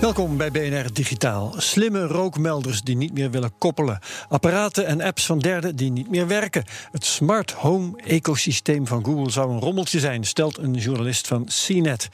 Welkom 0.00 0.36
bij 0.36 0.50
BNR 0.50 0.92
Digitaal. 0.92 1.54
Slimme 1.56 2.06
rookmelders 2.06 2.82
die 2.82 2.96
niet 2.96 3.12
meer 3.12 3.30
willen 3.30 3.58
koppelen. 3.58 3.98
Apparaten 4.28 4.86
en 4.86 5.00
apps 5.00 5.26
van 5.26 5.38
derden 5.38 5.76
die 5.76 5.90
niet 5.90 6.10
meer 6.10 6.26
werken. 6.26 6.64
Het 6.92 7.04
smart 7.04 7.52
home 7.52 8.02
ecosysteem 8.02 8.86
van 8.86 9.04
Google 9.04 9.30
zou 9.30 9.50
een 9.50 9.60
rommeltje 9.60 10.00
zijn, 10.00 10.24
stelt 10.24 10.58
een 10.58 10.74
journalist 10.74 11.26
van 11.26 11.48
CNET. 11.64 12.08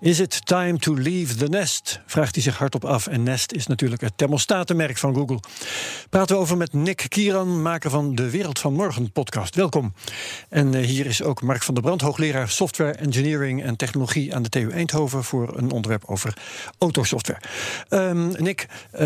Is 0.00 0.20
it 0.20 0.46
time 0.46 0.78
to 0.78 0.94
leave 0.94 1.34
the 1.34 1.48
nest? 1.48 2.00
Vraagt 2.06 2.34
hij 2.34 2.42
zich 2.42 2.58
hardop 2.58 2.84
af. 2.84 3.06
En 3.06 3.22
Nest 3.22 3.52
is 3.52 3.66
natuurlijk 3.66 4.00
het 4.00 4.12
thermostatenmerk 4.16 4.98
van 4.98 5.14
Google. 5.14 5.40
Praten 6.10 6.36
we 6.36 6.42
over 6.42 6.56
met 6.56 6.72
Nick 6.72 7.04
Kieran, 7.08 7.62
maker 7.62 7.90
van 7.90 8.14
de 8.14 8.30
Wereld 8.30 8.58
van 8.58 8.72
Morgen 8.72 9.12
podcast. 9.12 9.54
Welkom. 9.54 9.94
En 10.48 10.74
uh, 10.74 10.86
hier 10.86 11.06
is 11.06 11.22
ook 11.22 11.42
Mark 11.42 11.62
van 11.62 11.74
der 11.74 11.82
Brand, 11.82 12.00
hoogleraar 12.00 12.48
software 12.48 12.92
engineering 12.92 13.62
en 13.62 13.76
technologie 13.76 14.34
aan 14.34 14.42
de 14.42 14.48
TU 14.48 14.70
Eindhoven 14.70 15.24
voor 15.24 15.58
een 15.58 15.70
onderwerp 15.70 16.04
over 16.06 16.36
autosoftware. 16.78 17.23
Um, 17.88 18.32
Nick, 18.38 18.66
uh, 18.94 19.00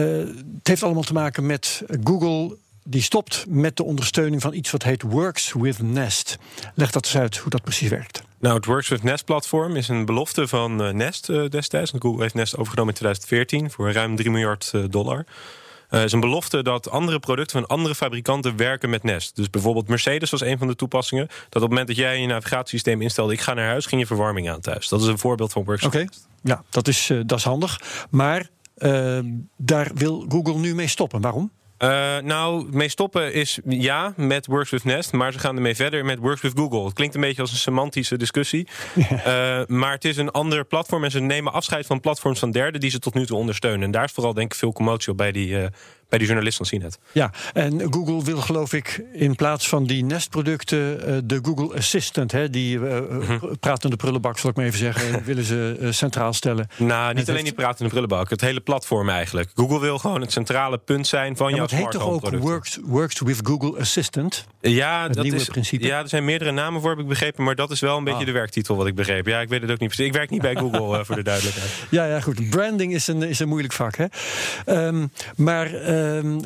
het 0.58 0.68
heeft 0.68 0.82
allemaal 0.82 1.02
te 1.02 1.12
maken 1.12 1.46
met 1.46 1.82
Google. 2.04 2.56
Die 2.84 3.02
stopt 3.02 3.44
met 3.48 3.76
de 3.76 3.84
ondersteuning 3.84 4.42
van 4.42 4.54
iets 4.54 4.70
wat 4.70 4.82
heet 4.82 5.02
Works 5.02 5.52
with 5.52 5.82
Nest. 5.82 6.38
Leg 6.74 6.90
dat 6.90 7.04
eens 7.04 7.16
uit 7.16 7.36
hoe 7.36 7.50
dat 7.50 7.62
precies 7.62 7.88
werkt. 7.88 8.22
Nou, 8.38 8.56
het 8.56 8.64
Works 8.64 8.88
with 8.88 9.02
Nest 9.02 9.24
platform 9.24 9.76
is 9.76 9.88
een 9.88 10.04
belofte 10.04 10.48
van 10.48 10.84
uh, 10.84 10.92
Nest 10.92 11.28
uh, 11.28 11.48
destijds. 11.48 11.92
Google 11.98 12.22
heeft 12.22 12.34
Nest 12.34 12.56
overgenomen 12.56 12.94
in 12.94 12.98
2014 12.98 13.70
voor 13.70 13.92
ruim 13.92 14.16
3 14.16 14.30
miljard 14.30 14.72
dollar. 14.90 15.24
Uh, 15.90 16.04
is 16.04 16.12
een 16.12 16.20
belofte 16.20 16.62
dat 16.62 16.90
andere 16.90 17.18
producten 17.18 17.60
van 17.60 17.68
andere 17.68 17.94
fabrikanten 17.94 18.56
werken 18.56 18.90
met 18.90 19.02
Nest. 19.02 19.36
Dus 19.36 19.50
bijvoorbeeld 19.50 19.88
Mercedes 19.88 20.30
was 20.30 20.40
een 20.40 20.58
van 20.58 20.66
de 20.66 20.76
toepassingen. 20.76 21.26
Dat 21.26 21.36
op 21.46 21.60
het 21.60 21.68
moment 21.70 21.86
dat 21.86 21.96
jij 21.96 22.20
je 22.20 22.26
navigatiesysteem 22.26 23.02
instelde, 23.02 23.32
ik 23.32 23.40
ga 23.40 23.54
naar 23.54 23.66
huis, 23.66 23.86
ging 23.86 24.00
je 24.00 24.06
verwarming 24.06 24.50
aan 24.50 24.60
thuis. 24.60 24.88
Dat 24.88 25.00
is 25.00 25.06
een 25.06 25.18
voorbeeld 25.18 25.52
van 25.52 25.64
Works. 25.64 25.84
Oké, 25.84 26.04
ja, 26.42 26.62
dat 26.70 26.88
is, 26.88 27.10
uh, 27.10 27.20
dat 27.26 27.38
is 27.38 27.44
handig. 27.44 27.80
Maar 28.10 28.48
uh, 28.78 29.18
daar 29.56 29.90
wil 29.94 30.24
Google 30.28 30.58
nu 30.58 30.74
mee 30.74 30.88
stoppen. 30.88 31.20
Waarom? 31.20 31.50
Uh, 31.78 32.18
nou, 32.18 32.68
mee 32.70 32.88
stoppen 32.88 33.32
is 33.32 33.58
ja 33.64 34.12
met 34.16 34.46
Works 34.46 34.70
with 34.70 34.84
Nest, 34.84 35.12
maar 35.12 35.32
ze 35.32 35.38
gaan 35.38 35.56
ermee 35.56 35.74
verder 35.74 36.04
met 36.04 36.18
Works 36.18 36.40
with 36.40 36.52
Google. 36.56 36.84
Het 36.84 36.92
klinkt 36.92 37.14
een 37.14 37.20
beetje 37.20 37.40
als 37.42 37.50
een 37.50 37.56
semantische 37.56 38.16
discussie, 38.16 38.68
ja. 38.94 39.60
uh, 39.60 39.66
maar 39.66 39.92
het 39.92 40.04
is 40.04 40.16
een 40.16 40.30
ander 40.30 40.64
platform 40.64 41.04
en 41.04 41.10
ze 41.10 41.20
nemen 41.20 41.52
afscheid 41.52 41.86
van 41.86 42.00
platforms 42.00 42.38
van 42.38 42.50
derden 42.50 42.80
die 42.80 42.90
ze 42.90 42.98
tot 42.98 43.14
nu 43.14 43.26
toe 43.26 43.38
ondersteunen. 43.38 43.82
En 43.82 43.90
daar 43.90 44.04
is 44.04 44.12
vooral 44.12 44.34
denk 44.34 44.52
ik 44.52 44.58
veel 44.58 44.72
commotie 44.72 45.10
op 45.10 45.16
bij 45.16 45.32
die, 45.32 45.48
uh, 45.48 45.66
bij 46.08 46.18
die 46.18 46.26
journalist 46.26 46.56
van 46.56 46.66
CNET. 46.66 46.98
Ja, 47.12 47.30
en 47.52 47.80
Google 47.92 48.24
wil 48.24 48.40
geloof 48.40 48.72
ik 48.72 49.04
in 49.12 49.34
plaats 49.34 49.68
van 49.68 49.86
die 49.86 50.04
Nest-producten 50.04 51.28
de 51.28 51.38
Google 51.42 51.76
Assistant, 51.76 52.32
hè, 52.32 52.50
die 52.50 52.78
mm-hmm. 52.78 53.56
pratende 53.60 53.96
prullenbak, 53.96 54.38
zal 54.38 54.50
ik 54.50 54.56
maar 54.56 54.64
even 54.64 54.78
zeggen, 54.78 55.24
willen 55.24 55.44
ze 55.44 55.88
centraal 55.90 56.32
stellen. 56.32 56.68
Nou, 56.76 57.08
niet 57.08 57.18
het 57.18 57.28
alleen 57.28 57.44
die 57.44 57.52
pratende 57.52 57.88
prullenbak, 57.90 58.30
het 58.30 58.40
hele 58.40 58.60
platform 58.60 59.08
eigenlijk. 59.08 59.50
Google 59.54 59.80
wil 59.80 59.98
gewoon 59.98 60.20
het 60.20 60.32
centrale 60.32 60.78
punt 60.78 61.06
zijn 61.06 61.36
van 61.36 61.50
ja, 61.50 61.56
jouw 61.56 61.64
het 61.64 61.74
heet 61.74 61.90
toch 61.90 62.02
ook 62.02 62.28
works, 62.38 62.78
works 62.82 63.20
with 63.20 63.40
Google 63.42 63.80
Assistant? 63.80 64.46
Ja, 64.60 65.02
het 65.02 65.14
dat 65.14 65.22
nieuwe 65.22 65.38
is, 65.38 65.46
principe. 65.46 65.86
ja, 65.86 66.00
er 66.00 66.08
zijn 66.08 66.24
meerdere 66.24 66.50
namen 66.50 66.80
voor, 66.80 66.90
heb 66.90 66.98
ik 66.98 67.06
begrepen. 67.06 67.44
Maar 67.44 67.54
dat 67.54 67.70
is 67.70 67.80
wel 67.80 67.96
een 67.96 68.04
beetje 68.04 68.20
Ah. 68.20 68.26
de 68.26 68.32
werktitel 68.32 68.76
wat 68.76 68.86
ik 68.86 68.94
begreep. 68.94 69.26
Ja, 69.26 69.40
ik 69.40 69.48
weet 69.48 69.60
het 69.60 69.70
ook 69.70 69.78
niet 69.78 69.88
precies. 69.88 70.06
Ik 70.06 70.12
werk 70.12 70.30
niet 70.30 70.40
bij 70.40 70.54
Google, 70.54 71.04
voor 71.04 71.16
de 71.16 71.22
duidelijkheid. 71.22 71.70
Ja, 71.90 72.04
ja, 72.04 72.20
goed. 72.20 72.50
Branding 72.50 72.94
is 72.94 73.06
een, 73.06 73.22
is 73.22 73.38
een 73.38 73.48
moeilijk 73.48 73.72
vak. 73.72 73.96
Hè? 73.96 74.06
Um, 74.86 75.12
maar 75.36 75.66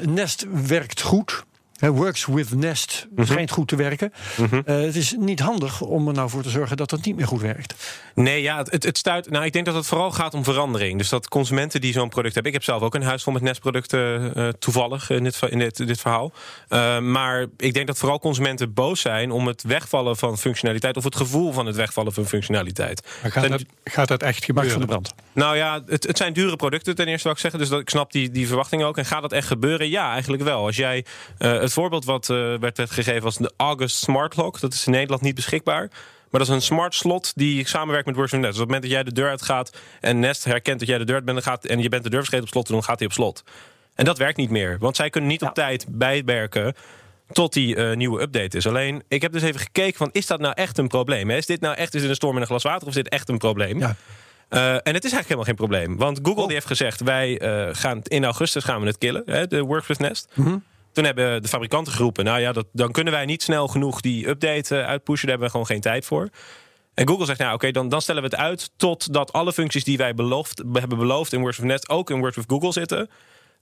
Nest 0.09 0.47
werkt 0.67 1.01
goed. 1.01 1.45
He, 1.83 1.91
works 1.91 2.27
with 2.27 2.55
Nest 2.55 3.07
Mhm. 3.15 3.27
schijnt 3.27 3.51
goed 3.51 3.69
te 3.69 3.77
werken. 3.77 4.13
Uh, 4.39 4.61
het 4.65 4.97
is 4.97 5.15
niet 5.19 5.41
handig 5.41 5.81
om 5.81 6.09
er 6.09 6.15
nou 6.15 6.31
voor 6.31 6.43
te 6.43 6.51
zorgen 6.51 6.77
dat 6.77 6.91
dat 6.91 7.05
niet 7.05 7.17
meer 7.17 7.27
goed 7.27 7.41
werkt. 7.41 7.75
Nee, 8.15 8.43
ja, 8.43 8.63
het, 8.69 8.85
het 8.85 8.99
stuit. 8.99 9.31
Nou, 9.31 9.45
ik 9.45 9.53
denk 9.53 9.67
dat 9.67 9.75
het 9.75 9.87
vooral 9.87 10.11
gaat 10.11 10.35
om 10.35 10.45
verandering. 10.45 10.99
Dus 10.99 11.09
dat 11.09 11.29
consumenten 11.29 11.81
die 11.81 11.93
zo'n 11.93 12.09
product 12.09 12.35
hebben. 12.35 12.53
Ik 12.53 12.59
heb 12.59 12.67
zelf 12.69 12.83
ook 12.83 12.95
een 12.95 13.03
huis 13.03 13.23
vol 13.23 13.33
met 13.33 13.43
Nest-producten 13.43 14.33
uh, 14.37 14.49
toevallig 14.49 15.11
in 15.11 15.25
dit, 15.25 15.39
in 15.49 15.59
dit, 15.59 15.87
dit 15.87 16.01
verhaal. 16.01 16.33
Uh, 16.69 16.99
maar 16.99 17.47
ik 17.57 17.75
denk 17.75 17.87
dat 17.87 17.99
vooral 17.99 18.19
consumenten 18.19 18.73
boos 18.73 19.01
zijn 19.01 19.31
om 19.31 19.47
het 19.47 19.63
wegvallen 19.63 20.17
van 20.17 20.39
functionaliteit. 20.39 20.97
of 20.97 21.05
het 21.05 21.17
gevoel 21.17 21.53
van 21.53 21.67
het 21.67 21.77
wegvallen 21.77 22.13
van 22.13 22.27
functionaliteit. 22.27 23.07
Maar 23.23 23.31
gaat, 23.33 23.49
dat, 23.49 23.65
gaat 23.85 24.09
dat 24.09 24.23
echt 24.23 24.45
gebeuren? 24.45 24.73
van 24.73 24.81
de 24.81 24.87
brand. 24.87 25.15
Nou 25.33 25.57
ja, 25.57 25.83
het, 25.87 26.07
het 26.07 26.17
zijn 26.17 26.33
dure 26.33 26.57
producten 26.57 26.95
ten 26.95 27.07
eerste, 27.07 27.29
wat 27.29 27.37
ik 27.37 27.43
zeggen. 27.43 27.61
Dus 27.61 27.69
dat, 27.69 27.81
ik 27.81 27.91
snap 27.91 28.13
die, 28.13 28.31
die 28.31 28.47
verwachting 28.47 28.83
ook. 28.83 28.99
En 28.99 29.05
gaat 29.05 29.23
dat 29.23 29.33
echt 29.33 29.47
gebeuren? 29.47 29.89
Ja, 29.89 30.13
eigenlijk 30.13 30.43
wel. 30.43 30.65
Als 30.67 30.77
jij 30.77 31.05
uh, 31.39 31.65
het 31.73 31.81
voorbeeld 31.81 32.05
wat 32.05 32.29
uh, 32.29 32.59
werd 32.59 32.81
gegeven 32.91 33.23
was 33.23 33.37
de 33.37 33.53
August 33.57 33.97
Smart 33.97 34.37
Lock. 34.37 34.61
Dat 34.61 34.73
is 34.73 34.87
in 34.87 34.93
Nederland 34.93 35.23
niet 35.23 35.35
beschikbaar. 35.35 35.89
Maar 36.31 36.41
dat 36.41 36.49
is 36.49 36.55
een 36.55 36.63
smart 36.63 36.95
slot 36.95 37.33
die 37.35 37.69
samenwerkt 37.69 38.07
met 38.07 38.17
Works 38.17 38.31
with 38.31 38.41
Nest. 38.41 38.53
Dus 38.53 38.63
op 38.63 38.69
het 38.69 38.77
moment 38.77 38.83
dat 38.83 39.03
jij 39.03 39.13
de 39.13 39.21
deur 39.21 39.29
uitgaat 39.29 39.77
en 40.01 40.21
Nest 40.21 40.45
herkent 40.45 40.79
dat 40.79 40.89
jij 40.89 40.99
de 40.99 41.05
deur 41.05 41.15
uit 41.15 41.25
bent 41.25 41.43
gaat, 41.43 41.65
en 41.65 41.83
je 41.83 41.89
bent 41.89 42.03
de 42.03 42.11
deur 42.11 42.21
vergeten 42.21 42.45
op 42.45 42.51
slot, 42.51 42.69
dan 42.69 42.85
gaat 42.85 42.99
hij 42.99 43.07
op 43.07 43.13
slot. 43.13 43.43
En 43.95 44.05
dat 44.05 44.19
werkt 44.19 44.37
niet 44.37 44.51
meer, 44.51 44.77
want 44.81 44.97
zij 44.97 45.11
kunnen 45.11 45.31
niet 45.31 45.41
ja. 45.41 45.49
op 45.49 45.55
tijd 45.55 45.87
bijwerken 45.89 46.75
tot 47.33 47.53
die 47.53 47.77
uh, 47.77 47.97
nieuwe 47.97 48.21
update 48.21 48.57
is. 48.57 48.67
Alleen, 48.67 49.03
ik 49.09 49.23
heb 49.23 49.33
dus 49.33 49.43
even 49.43 49.61
gekeken 49.61 49.97
van, 49.97 50.09
is 50.13 50.27
dat 50.27 50.41
nou 50.41 50.55
echt 50.55 50.79
een 50.79 50.89
probleem? 50.89 51.31
Is 51.31 51.47
dit 51.47 51.61
nou 51.61 51.77
echt 51.77 51.95
is 51.95 52.01
dit 52.01 52.11
een 52.11 52.17
storm 52.17 52.35
in 52.35 52.41
een 52.41 52.47
glas 52.47 52.63
water 52.63 52.83
of 52.83 52.89
is 52.89 53.03
dit 53.03 53.09
echt 53.09 53.29
een 53.29 53.39
probleem? 53.39 53.79
Ja. 53.79 53.97
Uh, 54.51 54.75
en 54.75 54.95
het 54.95 55.05
is 55.05 55.13
eigenlijk 55.13 55.29
helemaal 55.29 55.45
geen 55.45 55.55
probleem. 55.55 55.97
Want 55.97 56.19
Google 56.23 56.41
oh. 56.41 56.47
die 56.47 56.55
heeft 56.55 56.67
gezegd, 56.67 57.01
wij 57.01 57.43
uh, 57.43 57.75
gaan 57.75 58.01
in 58.03 58.25
augustus 58.25 58.65
gaan 58.65 58.81
we 58.81 58.87
het 58.87 58.99
killen, 58.99 59.23
hè, 59.27 59.47
de 59.47 59.67
with 59.67 59.99
Nest. 59.99 60.29
Mhm. 60.35 60.41
Mm 60.41 60.53
-hmm. 60.53 60.65
Toen 60.93 61.05
hebben 61.05 61.43
de 61.43 61.49
fabrikanten 61.49 61.93
geroepen... 61.93 62.25
nou 62.25 62.41
ja, 62.41 62.53
dat, 62.53 62.67
dan 62.73 62.93
kunnen 62.93 63.13
wij 63.13 63.25
niet 63.25 63.43
snel 63.43 63.69
genoeg 63.69 64.01
die 64.01 64.29
update 64.29 64.77
uh, 64.77 64.87
uitpushen. 64.87 65.29
Daar 65.29 65.39
hebben 65.39 65.47
we 65.47 65.51
gewoon 65.51 65.67
geen 65.67 65.81
tijd 65.81 66.05
voor. 66.05 66.29
En 66.95 67.09
Google 67.09 67.27
zegt, 67.27 67.39
nou 67.39 67.55
oké, 67.55 67.71
dan, 67.71 67.89
dan 67.89 68.03
stellen 68.03 68.23
we 68.23 68.29
het 68.29 68.39
uit... 68.39 68.71
totdat 68.77 69.33
alle 69.33 69.53
functies 69.53 69.85
die 69.85 69.97
wij 69.97 70.15
beloofd, 70.15 70.63
hebben 70.73 70.99
beloofd 70.99 71.33
in 71.33 71.41
Works 71.41 71.57
with 71.57 71.67
Nest... 71.67 71.89
ook 71.89 72.11
in 72.11 72.21
Works 72.21 72.37
with 72.37 72.45
Google 72.49 72.73
zitten. 72.73 73.11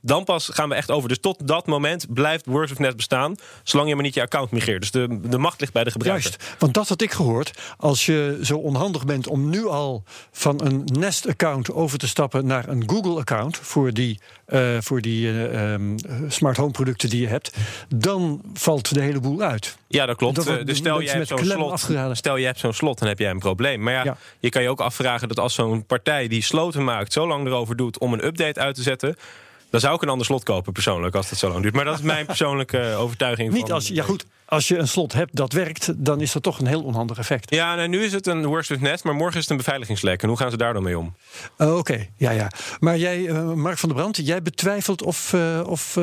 Dan 0.03 0.25
pas 0.25 0.49
gaan 0.53 0.69
we 0.69 0.75
echt 0.75 0.91
over. 0.91 1.09
Dus 1.09 1.21
tot 1.21 1.47
dat 1.49 1.67
moment 1.67 2.15
blijft 2.15 2.47
Nest 2.79 2.97
bestaan... 2.97 3.37
zolang 3.63 3.89
je 3.89 3.95
maar 3.95 4.05
niet 4.05 4.15
je 4.15 4.23
account 4.23 4.51
migreert. 4.51 4.81
Dus 4.81 4.91
de, 4.91 5.21
de 5.23 5.39
macht 5.39 5.61
ligt 5.61 5.73
bij 5.73 5.85
de 5.85 5.91
gebruiker. 5.91 6.31
Juist, 6.31 6.57
want 6.59 6.75
dat 6.75 6.89
had 6.89 7.03
ik 7.03 7.13
gehoord. 7.13 7.59
Als 7.77 8.07
je 8.07 8.39
zo 8.43 8.57
onhandig 8.57 9.05
bent 9.05 9.27
om 9.27 9.51
nu 9.51 9.67
al 9.67 10.05
van 10.33 10.65
een 10.65 10.85
Nest-account 10.85 11.73
over 11.73 11.99
te 11.99 12.09
stappen... 12.09 12.47
naar 12.47 12.69
een 12.69 12.83
Google-account 12.87 13.57
voor 13.57 13.93
die, 13.93 14.21
uh, 14.49 14.77
voor 14.81 15.01
die 15.01 15.27
uh, 15.27 15.73
um, 15.73 15.97
smart 16.29 16.57
home 16.57 16.71
producten 16.71 17.11
die 17.11 17.21
je 17.21 17.29
hebt... 17.29 17.57
dan 17.89 18.43
valt 18.55 18.95
de 18.95 19.01
hele 19.01 19.21
boel 19.21 19.43
uit. 19.43 19.77
Ja, 19.89 20.07
dat 20.07 20.17
klopt. 20.17 20.45
Dat, 20.45 20.67
dus 20.67 20.77
stel 20.77 21.01
je, 21.01 21.11
hebt 21.11 21.29
zo'n 21.29 21.45
slot, 21.45 21.89
stel 22.13 22.37
je 22.37 22.47
hebt 22.47 22.59
zo'n 22.59 22.73
slot, 22.73 22.99
dan 22.99 23.09
heb 23.09 23.19
jij 23.19 23.31
een 23.31 23.39
probleem. 23.39 23.83
Maar 23.83 23.93
ja, 23.93 24.05
ja, 24.05 24.17
je 24.39 24.49
kan 24.49 24.63
je 24.63 24.69
ook 24.69 24.81
afvragen 24.81 25.29
dat 25.29 25.39
als 25.39 25.55
zo'n 25.55 25.87
partij 25.87 26.29
die 26.29 26.43
sloten 26.43 26.85
maakt... 26.85 27.13
zo 27.13 27.27
lang 27.27 27.47
erover 27.47 27.77
doet 27.77 27.99
om 27.99 28.13
een 28.13 28.25
update 28.25 28.61
uit 28.61 28.75
te 28.75 28.83
zetten... 28.83 29.17
Dan 29.71 29.81
zou 29.81 29.95
ik 29.95 30.03
een 30.03 30.09
ander 30.09 30.27
slot 30.27 30.43
kopen 30.43 30.73
persoonlijk 30.73 31.15
als 31.15 31.31
het 31.31 31.39
zo 31.39 31.49
lang 31.49 31.63
duurt. 31.63 31.75
Maar 31.75 31.85
dat 31.85 31.99
is 31.99 32.05
mijn 32.05 32.27
persoonlijke 32.27 32.95
overtuiging. 32.99 33.53
Niet 33.53 33.73
als, 33.73 33.89
ja 33.89 34.03
goed, 34.03 34.25
als 34.45 34.69
je 34.69 34.79
een 34.79 34.89
slot 34.89 35.13
hebt 35.13 35.37
dat 35.37 35.53
werkt, 35.53 36.05
dan 36.05 36.21
is 36.21 36.33
dat 36.33 36.43
toch 36.43 36.59
een 36.59 36.67
heel 36.67 36.83
onhandig 36.83 37.19
effect. 37.19 37.51
Ja, 37.51 37.75
nou, 37.75 37.89
nu 37.89 38.05
is 38.05 38.13
het 38.13 38.27
een 38.27 38.47
worst 38.47 38.69
with 38.69 38.81
nest, 38.81 39.05
maar 39.05 39.15
morgen 39.15 39.37
is 39.37 39.43
het 39.43 39.51
een 39.51 39.57
beveiligingslek. 39.57 40.23
En 40.23 40.29
hoe 40.29 40.37
gaan 40.37 40.51
ze 40.51 40.57
daar 40.57 40.73
dan 40.73 40.83
mee 40.83 40.99
om? 40.99 41.15
Uh, 41.59 41.69
Oké, 41.69 41.79
okay. 41.79 42.11
ja, 42.17 42.31
ja. 42.31 42.51
Maar 42.79 42.99
jij, 42.99 43.19
uh, 43.19 43.53
Mark 43.53 43.79
van 43.79 43.89
der 43.89 43.99
Brand, 43.99 44.17
jij 44.17 44.43
betwijfelt 44.43 45.03
of, 45.03 45.33
uh, 45.33 45.61
of 45.67 45.95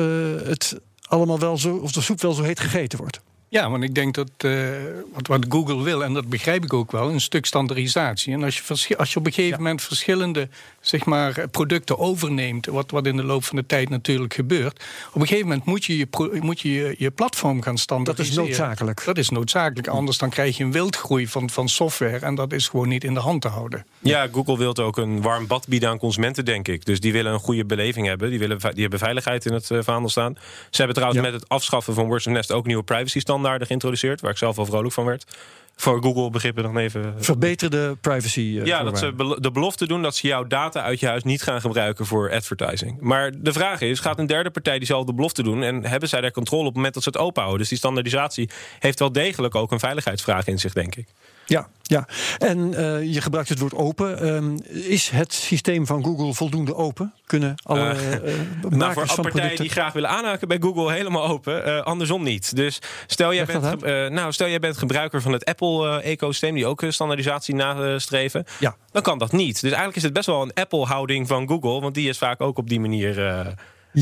het 0.44 0.80
allemaal 1.08 1.38
wel 1.38 1.58
zo, 1.58 1.76
of 1.76 1.92
de 1.92 2.00
soep 2.00 2.20
wel 2.20 2.32
zo 2.32 2.42
heet 2.42 2.60
gegeten 2.60 2.98
wordt. 2.98 3.20
Ja, 3.50 3.70
want 3.70 3.82
ik 3.82 3.94
denk 3.94 4.14
dat 4.14 4.30
uh, 4.44 4.68
wat, 5.12 5.26
wat, 5.26 5.44
Google 5.48 5.82
wil, 5.82 6.04
en 6.04 6.12
dat 6.12 6.28
begrijp 6.28 6.64
ik 6.64 6.72
ook 6.72 6.92
wel, 6.92 7.10
een 7.10 7.20
stuk 7.20 7.46
standaardisatie. 7.46 8.32
En 8.32 8.42
als 8.44 8.56
je, 8.86 8.96
als 8.96 9.12
je 9.12 9.18
op 9.18 9.26
een 9.26 9.32
gegeven 9.32 9.62
moment 9.62 9.82
verschillende 9.82 10.48
zeg 10.80 11.04
maar, 11.04 11.48
producten 11.50 11.98
overneemt, 11.98 12.66
wat, 12.66 12.90
wat 12.90 13.06
in 13.06 13.16
de 13.16 13.24
loop 13.24 13.44
van 13.44 13.56
de 13.56 13.66
tijd 13.66 13.88
natuurlijk 13.88 14.34
gebeurt, 14.34 14.84
op 15.08 15.20
een 15.20 15.26
gegeven 15.26 15.48
moment 15.48 15.64
moet 15.64 15.84
je 15.84 15.98
je, 15.98 16.06
moet 16.40 16.60
je, 16.60 16.94
je, 16.98 17.10
platform 17.10 17.62
gaan 17.62 17.78
standaardiseren. 17.78 18.36
Dat 18.36 18.48
is 18.48 18.58
noodzakelijk. 18.58 19.04
Dat 19.04 19.18
is 19.18 19.28
noodzakelijk, 19.28 19.86
anders 19.86 20.18
dan 20.18 20.30
krijg 20.30 20.56
je 20.56 20.64
een 20.64 20.72
wildgroei 20.72 21.26
van, 21.26 21.50
van 21.50 21.68
software 21.68 22.18
en 22.18 22.34
dat 22.34 22.52
is 22.52 22.68
gewoon 22.68 22.88
niet 22.88 23.04
in 23.04 23.14
de 23.14 23.20
hand 23.20 23.42
te 23.42 23.48
houden. 23.48 23.86
Ja, 23.98 24.28
Google 24.32 24.58
wil 24.58 24.76
ook 24.76 24.96
een 24.96 25.22
warm 25.22 25.46
bad 25.46 25.68
bieden 25.68 25.88
aan 25.88 25.98
consumenten, 25.98 26.44
denk 26.44 26.68
ik. 26.68 26.84
Dus 26.84 27.00
die 27.00 27.12
willen 27.12 27.32
een 27.32 27.38
goede 27.38 27.64
beleving 27.64 28.06
hebben, 28.06 28.30
die, 28.30 28.38
willen, 28.38 28.58
die 28.58 28.80
hebben 28.80 28.98
veiligheid 28.98 29.46
in 29.46 29.52
het 29.52 29.70
uh, 29.70 29.78
vaandel 29.82 30.10
staan. 30.10 30.34
Ze 30.70 30.76
hebben 30.76 30.94
trouwens 30.94 31.22
met 31.22 31.32
het 31.32 31.48
afschaffen 31.48 31.94
van 31.94 32.06
Words 32.06 32.26
Nest 32.26 32.52
ook 32.52 32.66
nieuwe 32.66 32.82
privacy 32.82 33.18
standaarden 33.18 33.36
geïntroduceerd, 33.44 34.20
waar 34.20 34.30
ik 34.30 34.36
zelf 34.36 34.56
wel 34.56 34.66
vrolijk 34.66 34.94
van 34.94 35.04
werd. 35.04 35.36
Voor 35.76 36.02
Google 36.02 36.30
begrippen 36.30 36.62
nog 36.62 36.76
even. 36.76 37.14
Verbeterde 37.18 37.96
privacy. 38.00 38.40
Uh, 38.40 38.66
ja, 38.66 38.82
dat 38.82 38.98
ze 38.98 39.36
de 39.40 39.50
belofte 39.50 39.86
doen 39.86 40.02
dat 40.02 40.16
ze 40.16 40.26
jouw 40.26 40.44
data 40.44 40.82
uit 40.82 41.00
je 41.00 41.06
huis 41.06 41.22
niet 41.22 41.42
gaan 41.42 41.60
gebruiken 41.60 42.06
voor 42.06 42.32
advertising. 42.32 43.00
Maar 43.00 43.32
de 43.38 43.52
vraag 43.52 43.80
is: 43.80 44.00
gaat 44.00 44.18
een 44.18 44.26
derde 44.26 44.50
partij 44.50 44.78
diezelfde 44.78 45.14
belofte 45.14 45.42
doen 45.42 45.62
en 45.62 45.84
hebben 45.84 46.08
zij 46.08 46.20
daar 46.20 46.30
controle 46.30 46.60
op 46.60 46.66
het 46.66 46.76
moment 46.76 46.94
dat 46.94 47.02
ze 47.02 47.08
het 47.08 47.18
openhouden? 47.18 47.60
Dus 47.60 47.68
die 47.68 47.78
standaardisatie 47.78 48.50
heeft 48.78 48.98
wel 48.98 49.12
degelijk 49.12 49.54
ook 49.54 49.72
een 49.72 49.78
veiligheidsvraag 49.78 50.46
in 50.46 50.58
zich, 50.58 50.72
denk 50.72 50.94
ik. 50.94 51.06
Ja, 51.48 51.68
ja. 51.82 52.08
en 52.38 52.58
uh, 52.58 53.12
je 53.12 53.20
gebruikt 53.20 53.48
het 53.48 53.58
woord 53.58 53.74
open. 53.74 54.26
Um, 54.34 54.58
is 54.70 55.08
het 55.08 55.32
systeem 55.32 55.86
van 55.86 56.04
Google 56.04 56.34
voldoende 56.34 56.74
open? 56.74 57.14
Kunnen 57.26 57.54
alle 57.62 57.94
uh, 57.94 58.12
uh, 58.12 58.70
nou, 58.70 58.92
voor 58.92 59.06
partijen 59.06 59.30
producten... 59.30 59.56
die 59.56 59.70
graag 59.70 59.92
willen 59.92 60.08
aanhaken 60.10 60.48
bij 60.48 60.58
Google 60.60 60.92
helemaal 60.92 61.26
open. 61.26 61.84
andersom 61.84 62.22
niet. 62.22 62.56
Dus 62.56 62.78
stel 63.06 63.34
jij, 63.34 63.44
bent, 63.44 63.80
nou, 64.10 64.32
stel 64.32 64.48
jij 64.48 64.58
bent 64.58 64.78
gebruiker 64.78 65.22
van 65.22 65.32
het 65.32 65.44
Apple-ecosysteem... 65.44 66.54
die 66.54 66.66
ook 66.66 66.84
standaardisatie 66.88 67.54
nastreven. 67.54 68.44
Ja. 68.58 68.76
Dan 68.90 69.02
kan 69.02 69.18
dat 69.18 69.32
niet. 69.32 69.54
Dus 69.54 69.62
eigenlijk 69.62 69.96
is 69.96 70.02
het 70.02 70.12
best 70.12 70.26
wel 70.26 70.42
een 70.42 70.54
Apple-houding 70.54 71.26
van 71.26 71.48
Google... 71.48 71.80
want 71.80 71.94
die 71.94 72.08
is 72.08 72.18
vaak 72.18 72.40
ook 72.40 72.58
op 72.58 72.68
die 72.68 72.80
manier... 72.80 73.16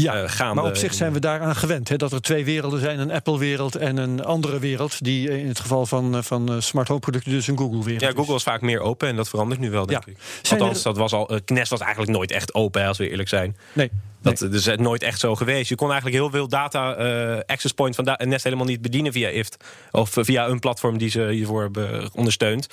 Ja, 0.00 0.22
uh, 0.22 0.52
maar 0.52 0.64
op 0.64 0.76
zich 0.76 0.94
zijn 0.94 1.12
we 1.12 1.20
daaraan 1.20 1.56
gewend. 1.56 1.88
Hè, 1.88 1.96
dat 1.96 2.12
er 2.12 2.20
twee 2.20 2.44
werelden 2.44 2.80
zijn: 2.80 2.98
een 2.98 3.10
Apple-wereld 3.10 3.74
en 3.74 3.96
een 3.96 4.24
andere 4.24 4.58
wereld. 4.58 5.04
Die 5.04 5.40
in 5.40 5.48
het 5.48 5.60
geval 5.60 5.86
van, 5.86 6.24
van 6.24 6.62
smart 6.62 6.88
home 6.88 7.00
producten 7.00 7.30
dus 7.30 7.46
een 7.46 7.58
Google-wereld. 7.58 8.00
Ja, 8.00 8.10
Google 8.10 8.34
is 8.34 8.42
vaak 8.42 8.60
meer 8.60 8.80
open 8.80 9.08
en 9.08 9.16
dat 9.16 9.28
verandert 9.28 9.60
nu 9.60 9.70
wel, 9.70 9.86
denk 9.86 10.06
ik. 10.06 10.16
Althans, 10.50 10.82
dat 10.82 10.96
was 10.96 11.12
al. 11.12 11.40
Nest 11.46 11.70
was 11.70 11.80
eigenlijk 11.80 12.12
nooit 12.12 12.30
echt 12.30 12.54
open, 12.54 12.86
als 12.86 12.98
we 12.98 13.10
eerlijk 13.10 13.28
zijn. 13.28 13.56
Nee. 13.72 13.90
Dat 14.22 14.42
is 14.42 14.66
nooit 14.76 15.02
echt 15.02 15.20
zo 15.20 15.34
geweest. 15.34 15.68
Je 15.68 15.74
kon 15.74 15.90
eigenlijk 15.90 16.20
heel 16.20 16.30
veel 16.30 16.48
data 16.48 16.98
uh, 16.98 17.38
access 17.46 17.74
points 17.74 17.96
van 17.96 18.16
Nest 18.28 18.44
helemaal 18.44 18.66
niet 18.66 18.82
bedienen 18.82 19.12
via 19.12 19.28
IFT. 19.28 19.56
Of 19.90 20.10
via 20.12 20.48
een 20.48 20.58
platform 20.58 20.98
die 20.98 21.10
ze 21.10 21.28
hiervoor 21.28 21.62
hebben 21.62 22.10
ondersteund. 22.12 22.66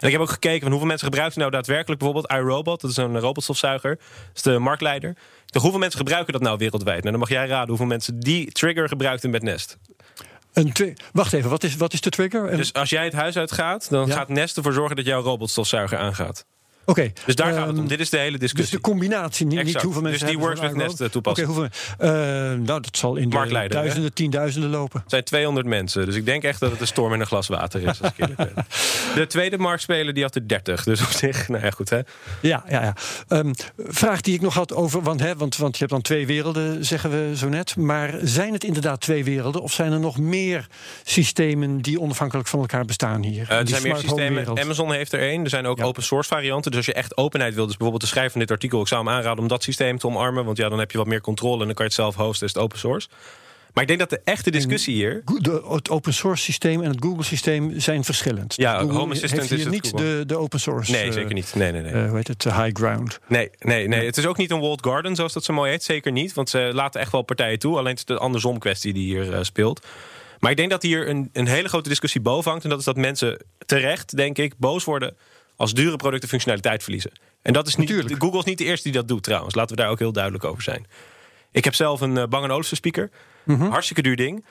En 0.00 0.06
ik 0.06 0.12
heb 0.12 0.20
ook 0.20 0.30
gekeken 0.30 0.60
van 0.60 0.70
hoeveel 0.70 0.88
mensen 0.88 1.06
gebruiken 1.06 1.38
nou 1.38 1.50
daadwerkelijk 1.50 2.00
bijvoorbeeld 2.00 2.32
iRobot. 2.32 2.80
Dat 2.80 2.90
is 2.90 2.96
een 2.96 3.20
robotstofzuiger. 3.20 3.96
Dat 3.96 4.36
is 4.36 4.42
de 4.42 4.58
marktleider. 4.58 5.16
hoeveel 5.52 5.78
mensen 5.78 5.98
gebruiken 5.98 6.32
dat 6.32 6.42
nou 6.42 6.58
wereldwijd? 6.58 6.98
Nou, 6.98 7.10
dan 7.10 7.20
mag 7.20 7.28
jij 7.28 7.46
raden 7.46 7.68
hoeveel 7.68 7.86
mensen 7.86 8.20
die 8.20 8.52
trigger 8.52 8.88
gebruikten 8.88 9.30
met 9.30 9.42
Nest. 9.42 9.78
Een 10.52 10.96
Wacht 11.12 11.32
even, 11.32 11.50
wat 11.50 11.64
is, 11.64 11.76
wat 11.76 11.92
is 11.92 12.00
de 12.00 12.10
trigger? 12.10 12.56
Dus 12.56 12.72
als 12.72 12.90
jij 12.90 13.04
het 13.04 13.12
huis 13.12 13.36
uitgaat, 13.36 13.90
dan 13.90 14.10
gaat 14.10 14.28
Nest 14.28 14.56
ervoor 14.56 14.72
zorgen 14.72 14.96
dat 14.96 15.04
jouw 15.04 15.22
robotstofzuiger 15.22 15.98
aangaat. 15.98 16.44
Oké. 16.90 17.12
dus 17.26 17.34
daar 17.34 17.52
gaat 17.52 17.66
het 17.66 17.70
om. 17.70 17.78
Ehm, 17.78 17.88
Dit 17.88 18.00
is 18.00 18.10
de 18.10 18.18
hele 18.18 18.38
discussie. 18.38 18.72
Dus 18.72 18.82
de 18.82 18.90
combinatie, 18.90 19.46
niet, 19.46 19.64
niet 19.64 19.82
hoeveel 19.82 20.02
mensen. 20.02 20.20
Dus 20.20 20.36
die 20.36 20.38
Works 20.38 20.60
with 20.60 20.74
Nest 20.74 21.12
toepassen. 21.12 21.48
Oké, 21.48 21.54
hoeveel. 21.54 21.68
Uh, 22.00 22.10
nou, 22.58 22.80
dat 22.80 22.96
zal 22.96 23.16
in 23.16 23.30
de 23.30 23.66
duizenden, 23.68 24.12
tienduizenden 24.12 24.70
lopen. 24.70 25.00
Het 25.00 25.10
zijn 25.10 25.24
200 25.24 25.66
mensen. 25.66 26.06
Dus 26.06 26.14
ik 26.14 26.24
denk 26.24 26.42
echt 26.42 26.60
dat 26.60 26.70
het 26.70 26.80
een 26.80 26.86
storm 26.86 27.12
in 27.12 27.20
een 27.20 27.26
glas 27.26 27.48
water 27.48 27.82
is. 27.82 28.02
Als 28.02 28.12
ik 28.16 28.36
ben. 28.36 28.52
De 29.14 29.26
tweede 29.26 29.58
marktspeler 29.58 30.14
die 30.14 30.22
had 30.22 30.34
er 30.34 30.48
30. 30.48 30.84
Dus 30.84 31.00
op 31.02 31.08
zich, 31.08 31.48
nou 31.48 31.64
ja, 31.64 31.70
goed 31.70 31.90
hè. 31.90 32.00
Ja, 32.40 32.64
ja, 32.68 32.82
ja. 32.82 32.94
Um, 33.38 33.54
vraag 33.76 34.20
die 34.20 34.34
ik 34.34 34.40
nog 34.40 34.54
had 34.54 34.74
over. 34.74 35.02
Want, 35.02 35.20
hè, 35.20 35.36
want, 35.36 35.56
want 35.56 35.72
je 35.72 35.78
hebt 35.78 35.90
dan 35.90 36.02
twee 36.02 36.26
werelden, 36.26 36.84
zeggen 36.84 37.10
we 37.10 37.36
zo 37.36 37.48
net. 37.48 37.76
Maar 37.76 38.14
zijn 38.22 38.52
het 38.52 38.64
inderdaad 38.64 39.00
twee 39.00 39.24
werelden? 39.24 39.62
Of 39.62 39.72
zijn 39.72 39.92
er 39.92 40.00
nog 40.00 40.18
meer 40.18 40.66
systemen 41.02 41.80
die 41.80 42.00
onafhankelijk 42.00 42.48
van 42.48 42.60
elkaar 42.60 42.84
bestaan 42.84 43.22
hier? 43.22 43.48
Uh, 43.50 43.58
er 43.58 43.68
zijn 43.68 43.82
meer 43.82 43.96
systemen. 43.96 44.58
Amazon 44.58 44.92
heeft 44.92 45.12
er 45.12 45.20
één. 45.20 45.44
Er 45.44 45.50
zijn 45.50 45.66
ook 45.66 45.78
ja. 45.78 45.84
open 45.84 46.02
source 46.02 46.28
varianten. 46.28 46.70
Dus 46.70 46.79
als 46.86 46.94
je 46.94 47.00
echt 47.00 47.16
openheid 47.16 47.54
wil, 47.54 47.66
dus 47.66 47.76
bijvoorbeeld 47.76 48.02
de 48.02 48.08
schrijver 48.08 48.32
van 48.32 48.40
dit 48.40 48.50
artikel, 48.50 48.80
ik 48.80 48.88
zou 48.88 49.04
hem 49.04 49.12
aanraden 49.12 49.42
om 49.42 49.48
dat 49.48 49.62
systeem 49.62 49.98
te 49.98 50.06
omarmen. 50.06 50.44
Want 50.44 50.56
ja, 50.56 50.68
dan 50.68 50.78
heb 50.78 50.90
je 50.90 50.98
wat 50.98 51.06
meer 51.06 51.20
controle 51.20 51.60
en 51.60 51.66
dan 51.66 51.74
kan 51.74 51.84
je 51.84 51.90
het 51.90 52.00
zelf 52.00 52.14
hosten, 52.14 52.46
is 52.46 52.52
het 52.52 52.62
open 52.62 52.78
source. 52.78 53.08
Maar 53.72 53.82
ik 53.82 53.88
denk 53.88 54.00
dat 54.00 54.10
de 54.10 54.20
echte 54.24 54.50
discussie 54.50 54.94
hier. 54.94 55.22
De, 55.38 55.62
het 55.68 55.90
open 55.90 56.14
source 56.14 56.42
systeem 56.42 56.82
en 56.82 56.90
het 56.90 57.04
Google 57.04 57.24
systeem 57.24 57.80
zijn 57.80 58.04
verschillend. 58.04 58.54
Ja, 58.56 58.78
Google 58.78 58.98
Home 58.98 59.12
Assistant 59.12 59.40
heeft 59.40 59.62
hier 59.62 59.72
is 59.72 59.82
niet 59.82 59.96
de, 59.96 60.22
de 60.26 60.36
open 60.36 60.60
source. 60.60 60.92
Nee, 60.92 61.12
zeker 61.12 61.34
niet. 61.34 61.54
Nee, 61.54 61.72
nee, 61.72 61.82
nee. 61.82 61.92
Uh, 61.92 62.08
hoe 62.08 62.16
heet 62.16 62.28
het? 62.28 62.44
high 62.44 62.70
ground. 62.72 63.20
Nee, 63.26 63.50
nee, 63.58 63.88
nee. 63.88 64.06
Het 64.06 64.16
is 64.16 64.26
ook 64.26 64.36
niet 64.36 64.50
een 64.50 64.60
walled 64.60 64.84
garden, 64.84 65.16
zoals 65.16 65.32
dat 65.32 65.44
zo 65.44 65.52
mooi 65.52 65.70
heet. 65.70 65.82
Zeker 65.82 66.12
niet. 66.12 66.32
Want 66.32 66.50
ze 66.50 66.70
laten 66.72 67.00
echt 67.00 67.12
wel 67.12 67.22
partijen 67.22 67.58
toe. 67.58 67.78
Alleen 67.78 67.90
het 67.90 67.98
is 67.98 68.04
de 68.04 68.18
andersom 68.18 68.58
kwestie 68.58 68.92
die 68.92 69.04
hier 69.04 69.32
uh, 69.32 69.38
speelt. 69.42 69.86
Maar 70.38 70.50
ik 70.50 70.56
denk 70.56 70.70
dat 70.70 70.82
hier 70.82 71.08
een, 71.08 71.30
een 71.32 71.46
hele 71.46 71.68
grote 71.68 71.88
discussie 71.88 72.20
boven 72.20 72.50
hangt. 72.50 72.64
En 72.64 72.70
dat 72.70 72.78
is 72.78 72.84
dat 72.84 72.96
mensen 72.96 73.44
terecht, 73.66 74.16
denk 74.16 74.38
ik, 74.38 74.54
boos 74.58 74.84
worden 74.84 75.16
als 75.60 75.74
dure 75.74 75.96
producten 75.96 76.28
functionaliteit 76.28 76.82
verliezen. 76.82 77.12
En 77.42 77.52
dat 77.52 77.66
is 77.66 77.76
niet. 77.76 77.88
Natuurlijk. 77.88 78.22
Google 78.22 78.38
is 78.38 78.44
niet 78.44 78.58
de 78.58 78.64
eerste 78.64 78.82
die 78.82 78.98
dat 78.98 79.08
doet 79.08 79.22
trouwens. 79.22 79.54
Laten 79.54 79.76
we 79.76 79.82
daar 79.82 79.90
ook 79.90 79.98
heel 79.98 80.12
duidelijk 80.12 80.44
over 80.44 80.62
zijn. 80.62 80.86
Ik 81.52 81.64
heb 81.64 81.74
zelf 81.74 82.00
een 82.00 82.16
uh, 82.16 82.24
Bang 82.24 82.50
Olufsen 82.50 82.76
speaker. 82.76 83.10
Mhm. 83.44 83.70
Hartstikke 83.70 84.02
duur 84.02 84.16
ding. 84.16 84.44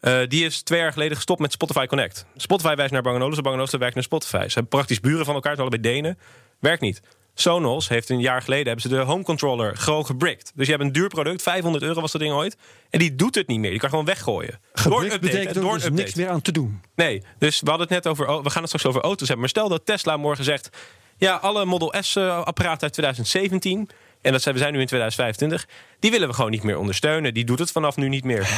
Uh, 0.00 0.18
die 0.28 0.44
is 0.44 0.62
twee 0.62 0.80
jaar 0.80 0.92
geleden 0.92 1.16
gestopt 1.16 1.40
met 1.40 1.52
Spotify 1.52 1.86
Connect. 1.86 2.26
Spotify 2.36 2.74
wijst 2.74 2.92
naar 2.92 3.02
Bang 3.02 3.22
Olufsen, 3.22 3.42
Bang 3.42 3.56
Olufsen 3.56 3.78
werkt 3.78 3.94
naar 3.94 4.04
Spotify. 4.04 4.36
Ze 4.48 4.52
hebben 4.52 4.68
praktisch 4.68 5.00
buren 5.00 5.24
van 5.24 5.34
elkaar, 5.34 5.56
het 5.56 5.68
bij 5.68 5.80
Denen. 5.80 6.18
Werkt 6.58 6.80
niet. 6.80 7.00
Sonos 7.38 7.88
heeft 7.88 8.08
een 8.08 8.20
jaar 8.20 8.42
geleden 8.42 8.66
hebben 8.66 8.82
ze 8.82 8.88
de 8.88 9.02
home 9.02 9.22
controller 9.22 9.76
gewoon 9.76 10.06
gebrikt. 10.06 10.52
Dus 10.54 10.66
je 10.66 10.72
hebt 10.72 10.84
een 10.84 10.92
duur 10.92 11.08
product, 11.08 11.42
500 11.42 11.84
euro 11.84 12.00
was 12.00 12.12
dat 12.12 12.20
ding 12.20 12.34
ooit. 12.34 12.56
En 12.90 12.98
die 12.98 13.14
doet 13.14 13.34
het 13.34 13.46
niet 13.46 13.58
meer. 13.58 13.70
Die 13.70 13.78
kan 13.78 13.88
gewoon 13.88 14.04
weggooien. 14.04 14.60
Gebrikt 14.72 15.10
door 15.10 15.18
betekent 15.18 15.54
door 15.54 15.78
dus 15.78 15.90
niks 15.90 16.14
meer 16.14 16.28
aan 16.28 16.42
te 16.42 16.52
doen. 16.52 16.80
Nee, 16.94 17.22
dus 17.38 17.60
we 17.60 17.68
hadden 17.68 17.86
het 17.86 18.04
net 18.04 18.12
over, 18.12 18.42
we 18.42 18.50
gaan 18.50 18.62
het 18.62 18.70
straks 18.70 18.86
over 18.86 19.00
auto's 19.00 19.28
hebben. 19.28 19.38
Maar 19.38 19.48
stel 19.48 19.68
dat 19.68 19.86
Tesla 19.86 20.16
morgen 20.16 20.44
zegt, 20.44 20.68
ja, 21.16 21.34
alle 21.34 21.64
Model 21.64 21.94
S 22.00 22.16
uh, 22.16 22.42
apparaten 22.42 22.82
uit 22.82 22.92
2017 22.92 23.88
en 24.22 24.32
dat 24.32 24.42
zijn, 24.42 24.54
we 24.54 24.60
zijn 24.60 24.72
nu 24.72 24.80
in 24.80 24.86
2025. 24.86 25.66
Die 25.98 26.10
willen 26.10 26.28
we 26.28 26.34
gewoon 26.34 26.50
niet 26.50 26.62
meer 26.62 26.78
ondersteunen. 26.78 27.34
Die 27.34 27.44
doet 27.44 27.58
het 27.58 27.70
vanaf 27.70 27.96
nu 27.96 28.08
niet 28.08 28.24
meer. 28.24 28.48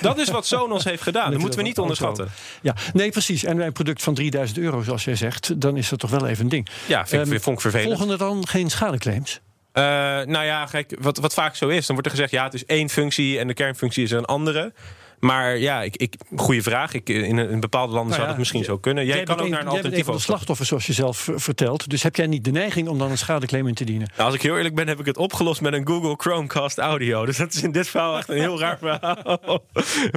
Dat 0.00 0.18
is 0.18 0.28
wat 0.28 0.46
Sonos 0.46 0.84
heeft 0.84 1.02
gedaan. 1.02 1.30
Dat 1.30 1.40
moeten 1.40 1.58
we 1.58 1.64
niet 1.64 1.78
onderschatten. 1.78 2.28
Ja, 2.62 2.74
nee, 2.92 3.10
precies. 3.10 3.44
En 3.44 3.56
bij 3.56 3.66
een 3.66 3.72
product 3.72 4.02
van 4.02 4.14
3000 4.14 4.58
euro, 4.58 4.82
zoals 4.82 5.04
jij 5.04 5.16
zegt, 5.16 5.60
dan 5.60 5.76
is 5.76 5.88
dat 5.88 5.98
toch 5.98 6.10
wel 6.10 6.26
even 6.26 6.44
een 6.44 6.50
ding. 6.50 6.68
Ja, 6.86 7.06
vind, 7.06 7.32
um, 7.32 7.40
vond 7.40 7.56
ik 7.56 7.62
vervelend. 7.62 7.88
Volgen 7.88 8.12
er 8.12 8.18
dan 8.18 8.46
geen 8.46 8.70
schadeclaims? 8.70 9.40
Uh, 9.78 9.84
nou 10.24 10.44
ja, 10.44 10.64
kijk, 10.64 10.96
wat, 11.00 11.18
wat 11.18 11.34
vaak 11.34 11.56
zo 11.56 11.68
is, 11.68 11.86
dan 11.86 11.94
wordt 11.94 12.06
er 12.06 12.16
gezegd: 12.16 12.30
ja, 12.32 12.44
het 12.44 12.54
is 12.54 12.64
één 12.64 12.88
functie 12.88 13.38
en 13.38 13.46
de 13.46 13.54
kernfunctie 13.54 14.02
is 14.02 14.10
een 14.10 14.24
andere. 14.24 14.72
Maar 15.20 15.58
ja, 15.58 15.82
ik, 15.82 15.96
ik, 15.96 16.14
goede 16.36 16.62
vraag. 16.62 16.94
Ik, 16.94 17.08
in, 17.08 17.36
een, 17.36 17.60
bepaalde 17.60 17.92
landen 17.92 18.14
zou 18.14 18.28
dat 18.28 18.38
misschien 18.38 18.64
zo 18.64 18.78
kunnen. 18.78 19.06
Jij, 19.06 19.16
jij 19.16 19.24
kan 19.24 19.40
ook 19.40 19.48
naar 19.48 19.60
een 19.60 19.66
alternatief 19.66 20.00
over. 20.00 20.12
de 20.12 20.20
slachtoffer, 20.20 20.66
zoals 20.66 20.86
je 20.86 20.92
zelf 20.92 21.28
vertelt. 21.34 21.90
Dus 21.90 22.02
heb 22.02 22.16
jij 22.16 22.26
niet 22.26 22.44
de 22.44 22.50
neiging 22.50 22.88
om 22.88 22.98
dan 22.98 23.10
een 23.10 23.18
schadeclaim 23.18 23.66
in 23.66 23.74
te 23.74 23.84
dienen? 23.84 24.08
Nou, 24.16 24.26
als 24.26 24.34
ik 24.34 24.42
heel 24.42 24.56
eerlijk 24.56 24.74
ben, 24.74 24.88
heb 24.88 25.00
ik 25.00 25.06
het 25.06 25.16
opgelost 25.16 25.60
met 25.60 25.72
een 25.72 25.86
Google 25.86 26.14
Chromecast 26.16 26.78
audio. 26.78 27.26
Dus 27.26 27.36
dat 27.36 27.54
is 27.54 27.62
in 27.62 27.72
dit 27.72 27.88
verhaal 27.88 28.18
echt 28.18 28.28
een 28.28 28.38
heel 28.38 28.60
raar 28.60 28.78
verhaal. 28.82 29.64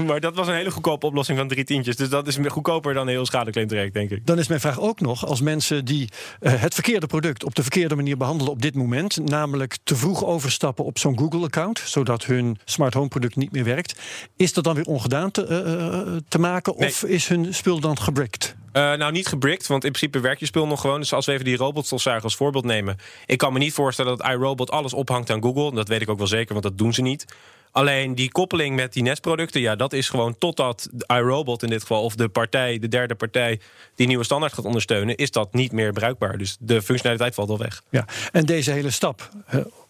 maar 0.05 0.19
dat 0.19 0.35
was 0.35 0.47
een 0.47 0.53
hele 0.53 0.71
goedkope 0.71 1.05
oplossing 1.05 1.37
van 1.37 1.47
drie 1.47 1.63
tientjes. 1.63 1.95
Dus 1.95 2.09
dat 2.09 2.27
is 2.27 2.37
goedkoper 2.51 2.93
dan 2.93 3.07
een 3.07 3.13
heel 3.13 3.25
schadeclaim 3.25 3.67
terecht, 3.67 3.93
denk 3.93 4.09
ik. 4.09 4.25
Dan 4.25 4.39
is 4.39 4.47
mijn 4.47 4.59
vraag 4.59 4.79
ook 4.79 4.99
nog, 4.99 5.25
als 5.25 5.41
mensen 5.41 5.85
die 5.85 6.09
uh, 6.39 6.53
het 6.61 6.73
verkeerde 6.73 7.07
product 7.07 7.43
op 7.43 7.55
de 7.55 7.61
verkeerde 7.61 7.95
manier 7.95 8.17
behandelen 8.17 8.51
op 8.51 8.61
dit 8.61 8.75
moment, 8.75 9.29
namelijk 9.29 9.77
te 9.83 9.95
vroeg 9.95 10.25
overstappen 10.25 10.85
op 10.85 10.99
zo'n 10.99 11.17
Google-account, 11.17 11.81
zodat 11.85 12.25
hun 12.25 12.57
smart 12.65 12.93
home 12.93 13.07
product 13.07 13.35
niet 13.35 13.51
meer 13.51 13.63
werkt, 13.63 13.99
is 14.35 14.53
dat 14.53 14.63
dan 14.63 14.75
weer 14.75 14.85
ongedaan 14.91 15.31
te, 15.31 15.47
uh, 15.49 16.17
te 16.27 16.39
maken? 16.39 16.73
Nee. 16.77 16.89
Of 16.89 17.03
is 17.03 17.27
hun 17.27 17.53
spul 17.53 17.79
dan 17.79 17.99
gebrikt? 17.99 18.55
Uh, 18.73 18.93
nou, 18.93 19.11
niet 19.11 19.27
gebrikt, 19.27 19.67
want 19.67 19.83
in 19.83 19.91
principe 19.91 20.19
werkt 20.19 20.39
je 20.39 20.45
spul 20.45 20.67
nog 20.67 20.81
gewoon. 20.81 20.99
Dus 20.99 21.13
als 21.13 21.25
we 21.25 21.31
even 21.31 21.45
die 21.45 21.57
robotstofzuiger 21.57 22.23
als 22.23 22.35
voorbeeld 22.35 22.65
nemen. 22.65 22.97
Ik 23.25 23.37
kan 23.37 23.53
me 23.53 23.59
niet 23.59 23.73
voorstellen 23.73 24.17
dat 24.17 24.27
iRobot 24.27 24.71
alles 24.71 24.93
ophangt 24.93 25.29
aan 25.29 25.41
Google. 25.41 25.75
Dat 25.75 25.87
weet 25.87 26.01
ik 26.01 26.09
ook 26.09 26.17
wel 26.17 26.27
zeker, 26.27 26.51
want 26.51 26.63
dat 26.63 26.77
doen 26.77 26.93
ze 26.93 27.01
niet. 27.01 27.25
Alleen 27.71 28.15
die 28.15 28.31
koppeling 28.31 28.75
met 28.75 28.93
die 28.93 29.03
Nest-producten, 29.03 29.61
ja, 29.61 29.75
dat 29.75 29.93
is 29.93 30.09
gewoon 30.09 30.37
totdat 30.37 30.89
iRobot 31.07 31.63
in 31.63 31.69
dit 31.69 31.81
geval, 31.81 32.03
of 32.03 32.15
de 32.15 32.29
partij, 32.29 32.79
de 32.79 32.87
derde 32.87 33.15
partij, 33.15 33.59
die 33.95 34.07
nieuwe 34.07 34.23
standaard 34.23 34.53
gaat 34.53 34.65
ondersteunen, 34.65 35.15
is 35.15 35.31
dat 35.31 35.53
niet 35.53 35.71
meer 35.71 35.93
bruikbaar. 35.93 36.37
Dus 36.37 36.57
de 36.59 36.81
functionaliteit 36.81 37.33
valt 37.33 37.49
al 37.49 37.57
weg. 37.57 37.81
Ja, 37.89 38.05
en 38.31 38.45
deze 38.45 38.71
hele 38.71 38.89
stap. 38.89 39.29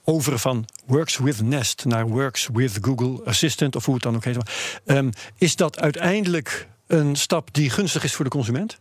Over 0.03 0.39
van 0.39 0.65
Works 0.85 1.17
with 1.17 1.41
Nest 1.41 1.85
naar 1.85 2.07
Works 2.07 2.49
with 2.53 2.77
Google 2.81 3.25
Assistant, 3.25 3.75
of 3.75 3.85
hoe 3.85 3.93
het 3.93 4.03
dan 4.03 4.15
ook 4.15 4.23
heet. 4.23 4.37
Um, 4.85 5.09
is 5.37 5.55
dat 5.55 5.79
uiteindelijk 5.79 6.67
een 6.87 7.15
stap 7.15 7.53
die 7.53 7.69
gunstig 7.69 8.03
is 8.03 8.13
voor 8.13 8.25
de 8.25 8.31
consument? 8.31 8.79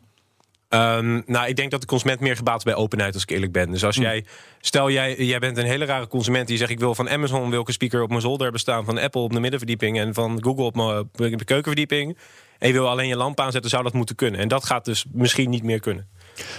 Um, 0.75 1.23
nou, 1.27 1.49
ik 1.49 1.57
denk 1.57 1.71
dat 1.71 1.81
de 1.81 1.87
consument 1.87 2.21
meer 2.21 2.37
gebaat 2.37 2.57
is 2.57 2.65
bij 2.65 2.75
openheid, 2.75 3.15
als 3.15 3.23
ik 3.23 3.31
eerlijk 3.31 3.53
ben. 3.53 3.71
Dus 3.71 3.85
als 3.85 3.97
Hm. 3.97 4.03
jij, 4.03 4.25
stel 4.61 4.91
jij, 4.91 5.17
jij 5.17 5.39
bent 5.39 5.57
een 5.57 5.65
hele 5.65 5.85
rare 5.85 6.07
consument 6.07 6.49
die 6.49 6.57
zegt: 6.57 6.71
Ik 6.71 6.79
wil 6.79 6.95
van 6.95 7.09
Amazon 7.11 7.51
wil 7.51 7.61
ik 7.61 7.67
een 7.67 7.73
speaker 7.73 8.03
op 8.03 8.09
mijn 8.09 8.21
zolder 8.21 8.43
hebben 8.43 8.61
staan, 8.61 8.85
van 8.85 8.99
Apple 8.99 9.21
op 9.21 9.33
de 9.33 9.41
middenverdieping 9.41 9.99
en 9.99 10.15
van 10.15 10.43
Google 10.43 10.65
op 10.65 10.75
mijn 10.75 11.35
op 11.35 11.45
keukenverdieping. 11.45 12.19
En 12.59 12.69
je 12.69 12.73
wil 12.75 12.89
alleen 12.89 13.09
je 13.09 13.17
lamp 13.17 13.41
aanzetten, 13.41 13.71
zou 13.71 13.83
dat 13.83 13.93
moeten 13.93 14.15
kunnen. 14.15 14.41
En 14.41 14.49
dat 14.49 14.65
gaat 14.65 14.85
dus 14.85 15.05
misschien 15.13 15.51
niet 15.51 15.63
meer 15.63 15.81
kunnen. 15.81 16.09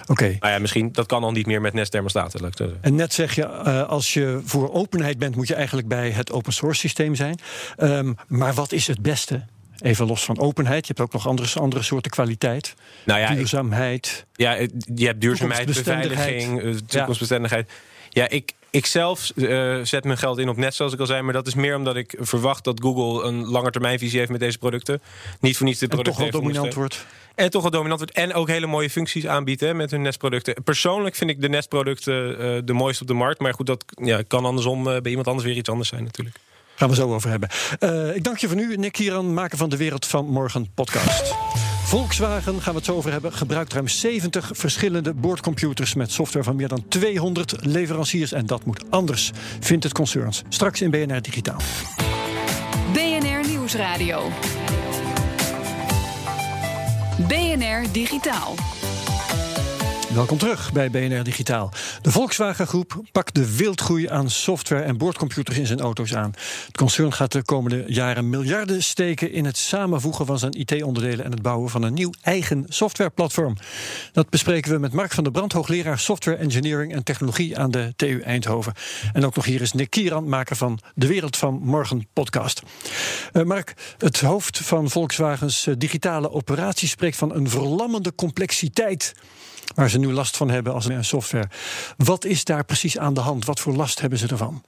Oké. 0.08 0.38
Nou 0.39 0.53
ja, 0.53 0.60
misschien 0.60 0.91
dat 0.91 1.06
kan 1.06 1.24
al 1.24 1.32
niet 1.32 1.46
meer 1.46 1.62
met 1.62 1.74
Nest 1.74 1.91
thermostaten. 1.91 2.51
En 2.82 2.96
net 2.96 3.13
zeg 3.13 3.36
je, 3.36 3.44
eh, 3.44 3.89
als 3.89 4.13
je 4.13 4.41
voor 4.44 4.74
openheid 4.74 5.18
bent, 5.18 5.36
moet 5.36 5.48
je 5.48 5.56
eigenlijk 5.56 5.88
bij 5.88 6.12
het 6.12 6.32
open 6.32 6.53
source 6.53 6.80
systeem 6.80 7.15
zijn. 7.15 7.39
Ehm, 7.77 8.13
maar 8.27 8.53
wat 8.53 8.72
is 8.72 8.88
het 8.88 9.01
beste? 9.01 9.46
Even 9.82 10.08
los 10.08 10.24
van 10.24 10.40
openheid. 10.40 10.88
Je 10.88 10.94
hebt 10.96 11.00
ook 11.00 11.14
nog 11.14 11.28
andere, 11.28 11.60
andere 11.60 11.84
soorten 11.84 12.12
kwaliteit. 12.12 12.74
Nou 13.06 13.20
ja, 13.20 13.34
Duurzaamheid. 13.34 14.26
Ja, 14.34 14.54
je 14.96 15.06
hebt 15.06 15.22
duurzaamheid, 15.22 15.66
beveiliging, 15.66 16.62
eh, 16.62 16.74
toekomstbestendigheid. 16.88 17.72
Ja, 18.10 18.30
ik, 18.30 18.54
ik 18.70 18.86
zelf 18.86 19.32
eh, 19.36 19.80
zet 19.84 20.04
mijn 20.04 20.18
geld 20.18 20.38
in 20.38 20.50
op 20.50 20.58
net 20.58 20.76
zoals 20.76 20.94
ik 20.94 21.00
al 21.00 21.06
zei. 21.06 21.22
Maar 21.22 21.34
dat 21.34 21.48
is 21.48 21.54
meer 21.54 21.76
omdat 21.76 21.96
ik 21.96 22.16
verwacht 22.20 22.64
dat 22.64 22.82
Google 22.82 23.28
een 23.28 23.46
langetermijnvisie 23.46 24.20
heeft 24.20 24.32
met 24.32 24.40
deze 24.40 24.58
producten. 24.58 25.02
Niet 25.40 25.58
voor 25.58 25.66
niets 25.66 25.80
de 25.80 25.86
En 25.86 25.92
toch 25.92 26.02
producten 26.04 26.32
wel 26.32 26.42
dominant 26.42 26.74
wordt. 26.74 27.06
En 27.36 27.50
toch 27.50 27.62
wel 27.62 27.72
dominant 27.72 28.00
wordt. 28.00 28.16
En 28.16 28.34
ook 28.34 28.48
hele 28.48 28.68
mooie 28.68 28.90
functies 28.90 29.28
aanbiedt 29.28 29.62
hè, 29.62 29.74
met 29.74 29.92
hun 29.92 30.02
Nest-producten. 30.02 30.64
Persoonlijk 30.64 31.16
vind 31.16 31.30
ik 31.30 31.42
de 31.42 31.50
Nest-producten 31.50 32.40
eh, 32.40 32.62
de 32.66 32.74
mooiste 32.74 33.02
op 33.02 33.08
de 33.08 33.14
markt. 33.14 33.40
Maar 33.40 33.54
goed, 33.54 33.66
dat 33.66 33.86
ja, 34.04 34.22
kan 34.28 34.46
andersom 34.46 34.84
bij 34.84 35.02
iemand 35.04 35.28
anders 35.28 35.48
weer 35.48 35.56
iets 35.56 35.70
anders 35.70 35.90
zijn 35.90 36.04
natuurlijk. 36.04 36.38
Gaan 36.82 36.90
we 36.90 36.96
zo 36.96 37.14
over 37.14 37.30
hebben. 37.30 37.50
Eh, 37.80 38.16
ik 38.16 38.24
dank 38.24 38.38
je 38.38 38.48
voor 38.48 38.56
nu, 38.56 38.76
Nick 38.76 38.92
Kieran, 38.92 39.34
maker 39.34 39.58
van 39.58 39.70
de 39.70 39.78
Wereld 39.78 40.06
van 40.06 40.26
Morgen 40.26 40.74
podcast. 40.74 41.36
Volkswagen, 41.84 42.62
gaan 42.62 42.72
we 42.74 42.78
het 42.78 42.86
zo 42.86 42.96
over 42.96 43.12
hebben, 43.12 43.34
gebruikt 43.34 43.74
ruim 43.74 43.88
70 43.88 44.50
verschillende 44.54 45.14
boordcomputers 45.14 45.94
met 45.94 46.12
software 46.12 46.46
van 46.46 46.56
meer 46.56 46.68
dan 46.68 46.86
200 46.88 47.56
leveranciers. 47.60 48.32
En 48.32 48.46
dat 48.46 48.66
moet 48.66 48.84
anders, 48.90 49.32
vindt 49.60 49.84
het 49.84 49.94
concerns. 49.94 50.42
Straks 50.50 50.82
in 50.82 50.92
BNR 50.92 51.22
Digitaal. 51.22 51.60
BNR 52.94 53.48
Nieuwsradio. 53.48 54.30
BNR 57.28 57.92
Digitaal. 57.92 58.56
Welkom 60.13 60.38
terug 60.38 60.72
bij 60.72 60.89
BNR 60.89 61.24
Digitaal. 61.24 61.72
De 62.01 62.12
Volkswagen 62.12 62.68
Groep 62.68 63.01
pakt 63.12 63.36
de 63.36 63.56
wildgroei 63.56 64.10
aan 64.10 64.30
software 64.30 64.82
en 64.82 64.98
boordcomputers 64.98 65.58
in 65.58 65.65
zijn 65.65 65.80
auto's 65.80 66.15
aan. 66.15 66.34
Het 66.65 66.77
concern 66.77 67.13
gaat 67.13 67.32
de 67.32 67.44
komende 67.44 67.84
jaren 67.88 68.30
miljarden 68.30 68.84
steken 68.84 69.32
in 69.32 69.46
het 69.46 69.58
samenvoegen 69.58 70.25
van 70.25 70.39
zijn 70.39 70.51
IT-onderdelen 70.60 71.25
en 71.25 71.32
het 71.32 71.41
bouwen 71.41 71.70
van 71.70 71.84
een 71.84 71.94
nieuw 71.94 72.12
eigen 72.22 72.65
softwareplatform. 72.68 73.58
Dat 74.12 74.30
bespreken 74.30 74.72
we 74.72 74.77
met 74.77 74.94
Mark 74.94 75.12
van 75.12 75.24
der 75.24 75.34
Brand, 75.34 75.53
hoogleraar 75.53 76.00
software 76.00 76.38
engineering 76.38 76.94
en 76.94 77.03
technologie 77.03 77.58
aan 77.58 77.72
de 77.72 77.94
TU 77.96 78.20
Eindhoven. 78.20 78.74
En 79.13 79.25
ook 79.25 79.36
nog 79.36 79.46
hier 79.46 79.62
is 79.62 79.74
Nick 79.74 79.89
Kieran, 79.89 80.30
maker 80.30 80.56
van 80.56 80.80
de 80.96 81.08
Wereld 81.08 81.38
van 81.38 81.60
Morgen 81.63 82.08
podcast. 82.13 82.62
Eh, 83.32 83.44
Mark, 83.44 83.74
het 83.98 84.20
hoofd 84.20 84.58
van 84.58 84.89
Volkswagens 84.89 85.68
eh, 85.68 85.74
digitale 85.77 86.32
operatie 86.32 86.88
spreekt 86.88 87.18
van 87.18 87.36
een 87.36 87.50
verlammende 87.50 88.15
complexiteit 88.15 89.13
waar 89.75 89.90
ze 89.90 90.00
nu 90.00 90.13
last 90.13 90.38
van 90.38 90.50
hebben 90.50 90.74
als 90.74 90.86
een 90.86 91.06
software. 91.06 91.50
Wat 91.98 92.25
is 92.25 92.44
daar 92.44 92.66
precies 92.66 92.98
aan 92.98 93.13
de 93.13 93.20
hand? 93.20 93.46
Wat 93.46 93.60
voor 93.60 93.74
last 93.74 94.01
hebben 94.01 94.20
ze 94.20 94.28
ervan? 94.28 94.63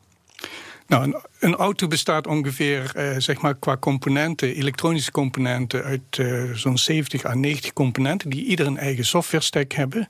Nou, 0.87 1.03
een, 1.03 1.15
een 1.39 1.55
auto 1.55 1.87
bestaat 1.87 2.27
ongeveer, 2.27 2.91
eh, 2.95 3.15
zeg 3.17 3.41
maar, 3.41 3.55
qua 3.55 3.77
componenten, 3.77 4.55
elektronische 4.55 5.11
componenten, 5.11 5.83
uit 5.83 6.01
eh, 6.11 6.43
zo'n 6.53 6.77
70 6.77 7.25
à 7.25 7.33
90 7.33 7.73
componenten, 7.73 8.29
die 8.29 8.45
ieder 8.45 8.67
een 8.67 8.77
eigen 8.77 9.05
software 9.05 9.43
stack 9.43 9.71
hebben. 9.71 10.09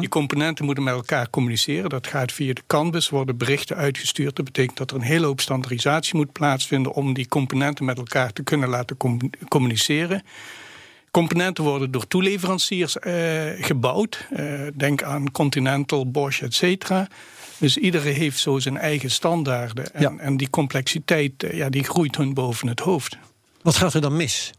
Die 0.00 0.08
componenten 0.08 0.64
moeten 0.64 0.84
met 0.84 0.94
elkaar 0.94 1.30
communiceren. 1.30 1.90
Dat 1.90 2.06
gaat 2.06 2.32
via 2.32 2.52
de 2.52 2.62
canvas, 2.66 3.08
worden 3.08 3.36
berichten 3.36 3.76
uitgestuurd. 3.76 4.36
Dat 4.36 4.44
betekent 4.44 4.76
dat 4.76 4.90
er 4.90 4.96
een 4.96 5.02
hele 5.02 5.26
hoop 5.26 5.40
standaardisatie 5.40 6.16
moet 6.16 6.32
plaatsvinden 6.32 6.92
om 6.92 7.14
die 7.14 7.28
componenten 7.28 7.84
met 7.84 7.98
elkaar 7.98 8.32
te 8.32 8.42
kunnen 8.42 8.68
laten 8.68 8.96
com- 8.96 9.30
communiceren. 9.48 10.22
Componenten 11.16 11.64
worden 11.64 11.90
door 11.90 12.06
toeleveranciers 12.06 12.98
eh, 12.98 13.14
gebouwd. 13.60 14.26
Eh, 14.30 14.44
denk 14.74 15.02
aan 15.02 15.30
Continental, 15.30 16.10
Bosch, 16.10 16.42
et 16.42 16.54
cetera. 16.54 17.08
Dus 17.58 17.76
iedere 17.76 18.08
heeft 18.08 18.38
zo 18.38 18.58
zijn 18.58 18.76
eigen 18.76 19.10
standaarden. 19.10 19.94
En, 19.94 20.00
Ja. 20.00 20.14
en 20.18 20.36
die 20.36 20.50
complexiteit 20.50 21.42
eh, 21.42 21.56
ja, 21.56 21.68
die 21.68 21.84
groeit 21.84 22.16
hun 22.16 22.34
boven 22.34 22.68
het 22.68 22.80
hoofd. 22.80 23.16
Wat 23.62 23.76
gaat 23.76 23.94
er 23.94 24.00
dan 24.00 24.16
mis? 24.16 24.50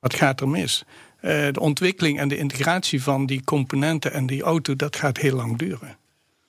Wat 0.00 0.14
gaat 0.14 0.40
er 0.40 0.48
mis? 0.48 0.84
De 1.20 1.60
ontwikkeling 1.60 2.18
en 2.18 2.28
de 2.28 2.36
integratie 2.36 3.02
van 3.02 3.26
die 3.26 3.44
componenten 3.44 4.12
en 4.12 4.26
die 4.26 4.42
auto, 4.42 4.76
dat 4.76 4.96
gaat 4.96 5.16
heel 5.16 5.36
lang 5.36 5.58
duren. 5.58 5.96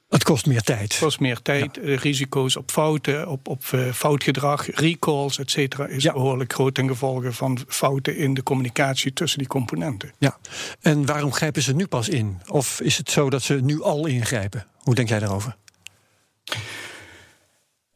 Het 0.09 0.23
kost 0.23 0.45
meer 0.45 0.61
tijd. 0.61 0.91
Het 0.91 0.99
kost 1.01 1.19
meer 1.19 1.41
tijd, 1.41 1.77
eh, 1.77 1.97
risico's 1.97 2.55
op 2.55 2.71
fouten, 2.71 3.27
op, 3.27 3.47
op 3.47 3.63
eh, 3.71 3.91
foutgedrag, 3.93 4.65
recalls, 4.75 5.39
et 5.39 5.51
cetera, 5.51 5.87
is 5.87 6.03
Ja. 6.03 6.13
behoorlijk 6.13 6.53
groot 6.53 6.73
ten 6.75 6.87
gevolge 6.87 7.33
van 7.33 7.59
fouten 7.67 8.17
in 8.17 8.33
de 8.33 8.43
communicatie 8.43 9.13
tussen 9.13 9.39
die 9.39 9.47
componenten. 9.47 10.11
Ja. 10.17 10.37
En 10.81 11.05
waarom 11.05 11.33
grijpen 11.33 11.61
ze 11.61 11.75
nu 11.75 11.87
pas 11.87 12.09
in? 12.09 12.41
Of 12.47 12.81
is 12.81 12.97
het 12.97 13.09
zo 13.11 13.29
dat 13.29 13.41
ze 13.41 13.53
nu 13.53 13.81
al 13.83 14.05
ingrijpen? 14.05 14.65
Hoe 14.79 14.95
denk 14.95 15.09
jij 15.09 15.19
daarover? 15.19 15.55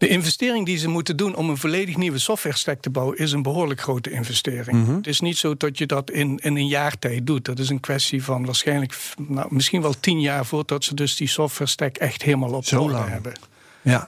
De 0.03 0.09
investering 0.09 0.65
die 0.65 0.77
ze 0.77 0.87
moeten 0.87 1.17
doen 1.17 1.35
om 1.35 1.49
een 1.49 1.57
volledig 1.57 1.97
nieuwe 1.97 2.17
software 2.17 2.57
stack 2.57 2.81
te 2.81 2.89
bouwen, 2.89 3.17
is 3.17 3.31
een 3.31 3.41
behoorlijk 3.41 3.81
grote 3.81 4.11
investering. 4.11 4.95
Het 4.95 5.07
is 5.07 5.19
niet 5.19 5.37
zo 5.37 5.57
dat 5.57 5.77
je 5.77 5.85
dat 5.85 6.11
in, 6.11 6.39
in 6.41 6.55
een 6.55 6.67
jaar 6.67 6.99
tijd 6.99 7.27
doet. 7.27 7.45
Dat 7.45 7.59
is 7.59 7.69
een 7.69 7.79
kwestie 7.79 8.23
van 8.23 8.45
waarschijnlijk 8.45 8.95
nou, 9.27 9.47
misschien 9.49 9.81
wel 9.81 9.93
tien 9.99 10.21
jaar 10.21 10.45
voordat 10.45 10.83
ze 10.83 10.95
dus 10.95 11.15
die 11.15 11.27
software 11.27 11.69
stack 11.69 11.97
echt 11.97 12.21
helemaal 12.21 12.53
op 12.53 12.65
orde 12.71 12.97
hebben. 12.97 13.33
Ja. 13.81 14.07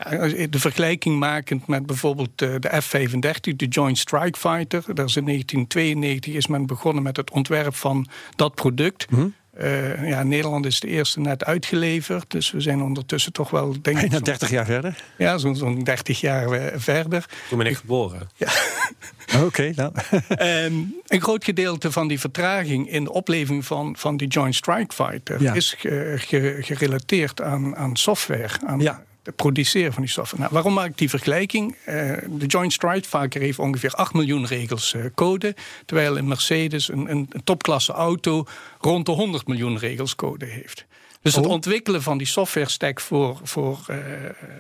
De 0.50 0.60
vergelijking 0.60 1.20
makend 1.20 1.68
met 1.68 1.86
bijvoorbeeld 1.86 2.42
eh, 2.42 2.56
de 2.60 2.82
F-35, 2.82 3.56
de 3.56 3.66
Joint 3.66 3.98
Strike 3.98 4.40
Fighter. 4.40 4.84
Daar 4.94 5.06
is 5.06 5.16
in 5.16 5.26
1992 5.26 6.34
is 6.34 6.48
men 6.48 6.66
begonnen 6.66 7.04
met 7.04 7.18
het 7.18 7.32
ontwerp 7.32 7.76
van 7.76 8.08
dat 8.36 8.56
product. 8.56 9.12
Mhm. 9.12 9.28
Eh, 9.58 10.10
ja, 10.10 10.24
Nederland 10.24 10.66
is 10.66 10.80
de 10.80 10.88
eerste 10.88 11.20
net 11.20 11.46
uitgeleverd. 11.46 12.32
Dus 12.32 12.52
we 12.52 12.60
zijn 12.62 12.82
ondertussen 12.82 13.32
toch 13.34 13.50
wel, 13.50 13.68
denk 13.72 13.86
ik, 13.86 13.94
Bijna 13.94 14.10
zo'n- 14.16 14.24
30 14.24 14.50
jaar 14.50 14.66
verder. 14.66 15.04
ja, 15.18 15.38
zo'n 15.38 15.56
zo'n 15.56 15.84
30 15.84 16.20
jaar 16.20 16.52
eh, 16.52 16.74
verder. 16.80 17.26
Toen 17.50 17.58
ben 17.58 17.68
ik 17.68 17.78
geboren. 17.78 18.30
Oké, 19.46 19.72
nou. 19.76 19.92
Ehm, 20.28 20.74
een 21.08 21.22
groot 21.22 21.44
gedeelte 21.44 21.92
van 21.92 22.08
die 22.08 22.20
vertraging 22.20 22.90
in 22.90 23.04
de 23.04 23.12
opleving 23.12 23.66
van, 23.66 23.96
van 23.98 24.18
die 24.18 24.28
Joint 24.28 24.56
Strike 24.56 24.94
Fighter 24.94 25.42
Ja. 25.42 25.54
is 25.54 25.76
ge- 25.78 26.14
ge- 26.18 26.58
gerelateerd 26.62 27.42
aan, 27.42 27.76
aan 27.76 27.96
software. 27.96 28.50
Aan 28.66 28.80
Ja. 28.80 29.04
Produceren 29.36 29.94
van 29.94 30.02
die 30.02 30.12
software. 30.12 30.42
Nou, 30.42 30.54
waarom 30.54 30.74
maak 30.74 30.90
ik 30.90 30.98
die 30.98 31.10
vergelijking? 31.10 31.76
Eh, 31.86 32.12
de 32.30 32.46
Joint 32.46 32.74
Strike 32.74 33.08
Fighter 33.08 33.42
heeft 33.42 33.60
ongeveer 33.60 33.92
8 33.92 34.14
miljoen 34.14 34.46
regels 34.46 34.94
eh, 34.94 35.02
code. 35.16 35.56
Terwijl 35.86 36.18
een 36.18 36.28
Mercedes, 36.28 36.92
een, 36.92 37.12
een 37.12 37.30
topklasse 37.44 37.94
auto, 37.94 38.46
rond 38.80 39.06
de 39.06 39.12
100 39.12 39.48
miljoen 39.48 39.78
regels 39.78 40.16
code 40.16 40.46
heeft. 40.46 40.86
Dus 41.26 41.36
het 41.36 41.46
Oh. 41.46 41.52
ontwikkelen 41.52 42.02
van 42.02 42.18
die 42.18 42.28
software 42.28 42.70
stack 42.70 43.00
voor, 43.02 43.40
voor 43.44 43.80
eh, 43.88 43.98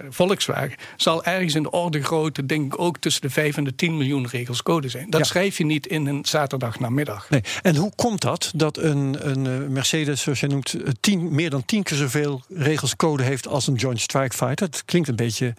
Volkswagen 0.09 0.75
zal 0.95 1.23
ergens 1.23 1.55
in 1.55 1.63
de 1.63 1.71
orde 1.71 2.03
grootte, 2.03 2.45
denk 2.45 2.73
ik, 2.73 2.79
ook 2.79 2.97
tussen 2.97 3.21
de 3.21 3.29
5 3.29 3.57
en 3.57 3.63
de 3.63 3.75
10 3.75 3.97
miljoen 3.97 4.27
regels 4.27 4.63
code 4.63 4.89
zijn. 4.89 5.09
Dat 5.09 5.19
Ja. 5.19 5.25
schrijf 5.25 5.57
je 5.57 5.65
niet 5.65 5.87
in 5.87 6.05
een 6.05 6.25
zaterdagnamiddag. 6.25 7.29
Nee. 7.29 7.41
En 7.61 7.75
hoe 7.75 7.91
komt 7.95 8.21
dat 8.21 8.51
dat 8.55 8.77
een, 8.77 9.29
een 9.29 9.45
eh, 9.63 9.67
Mercedes, 9.69 10.21
zoals 10.21 10.39
jij 10.39 10.49
noemt, 10.49 10.73
eh, 10.73 10.91
tien, 10.99 11.35
meer 11.35 11.49
dan 11.49 11.65
tien 11.65 11.83
keer 11.83 11.97
zoveel 11.97 12.41
regels 12.49 12.95
code 12.95 13.23
heeft 13.23 13.47
als 13.47 13.67
een 13.67 13.75
Joint 13.75 14.01
Strike 14.01 14.35
Fighter? 14.35 14.69
Dat 14.69 14.85
klinkt 14.85 15.07
een 15.07 15.15
beetje 15.15 15.53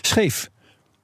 scheef. 0.00 0.50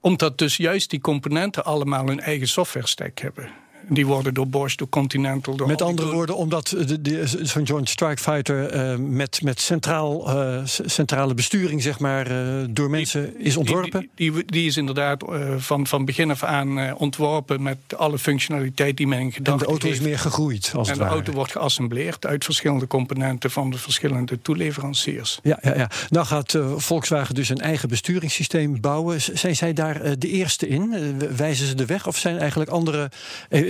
Omdat 0.01 0.39
dus 0.39 0.57
juist 0.57 0.91
die 0.91 1.01
componenten 1.01 1.65
allemaal 1.65 2.07
hun 2.07 2.21
eigen 2.21 2.49
software 2.49 2.87
stack 2.87 3.19
hebben. 3.19 3.51
Die 3.89 4.07
worden 4.07 4.35
door 4.35 4.49
Bosch, 4.49 4.77
door 4.77 4.89
Continental, 4.89 5.57
door 5.57 5.67
Met 5.67 5.83
andere 5.83 6.13
woorden, 6.13 6.37
omdat 6.37 6.69
de, 6.69 7.01
de, 7.01 7.27
zo'n 7.43 7.63
Joint 7.63 7.89
Strike 7.89 8.23
Fighter 8.23 8.71
eh, 8.71 8.97
met, 8.97 9.43
met 9.43 9.61
centraal, 9.61 10.29
eh, 10.29 10.61
centrale 10.65 11.35
besturing, 11.35 11.83
zeg 11.83 11.99
maar, 11.99 12.27
eh, 12.27 12.67
door 12.71 12.91
mensen 12.91 13.41
is 13.41 13.57
ontworpen. 13.57 14.09
Die, 14.15 14.33
die, 14.33 14.45
die 14.45 14.67
is 14.67 14.77
inderdaad 14.77 15.25
van, 15.57 15.87
van 15.87 16.05
begin 16.05 16.31
af 16.31 16.43
aan 16.43 16.95
ontworpen 16.95 17.63
met 17.63 17.77
alle 17.97 18.19
functionaliteit 18.19 18.97
die 18.97 19.07
men 19.07 19.19
in 19.19 19.27
en 19.27 19.33
gedachten 19.33 19.67
de 19.67 19.71
auto 19.71 19.87
is 19.87 19.93
heeft. 19.93 20.09
meer 20.09 20.19
gegroeid, 20.19 20.73
als 20.75 20.89
En 20.89 20.99
het 20.99 21.03
de 21.03 21.09
auto 21.09 21.33
wordt 21.33 21.53
geassembleerd 21.53 22.27
uit 22.27 22.45
verschillende 22.45 22.87
componenten 22.87 23.51
van 23.51 23.71
de 23.71 23.79
verschillende 23.79 24.43
toeleveranciers. 24.43 25.41
Ja, 25.43 25.59
ja, 25.63 25.77
ja. 25.77 25.91
Nou 26.09 26.27
gaat 26.27 26.59
Volkswagen 26.77 27.35
dus 27.35 27.49
een 27.49 27.61
eigen 27.61 27.89
besturingssysteem 27.89 28.81
bouwen. 28.81 29.21
Zijn 29.21 29.57
zij 29.57 29.73
daar 29.73 30.19
de 30.19 30.29
eerste 30.29 30.69
in? 30.69 31.15
Wijzen 31.37 31.67
ze 31.67 31.75
de 31.75 31.87
weg? 31.87 32.07
Of 32.07 32.17
zijn 32.17 32.39
eigenlijk 32.39 32.71
andere... 32.71 33.11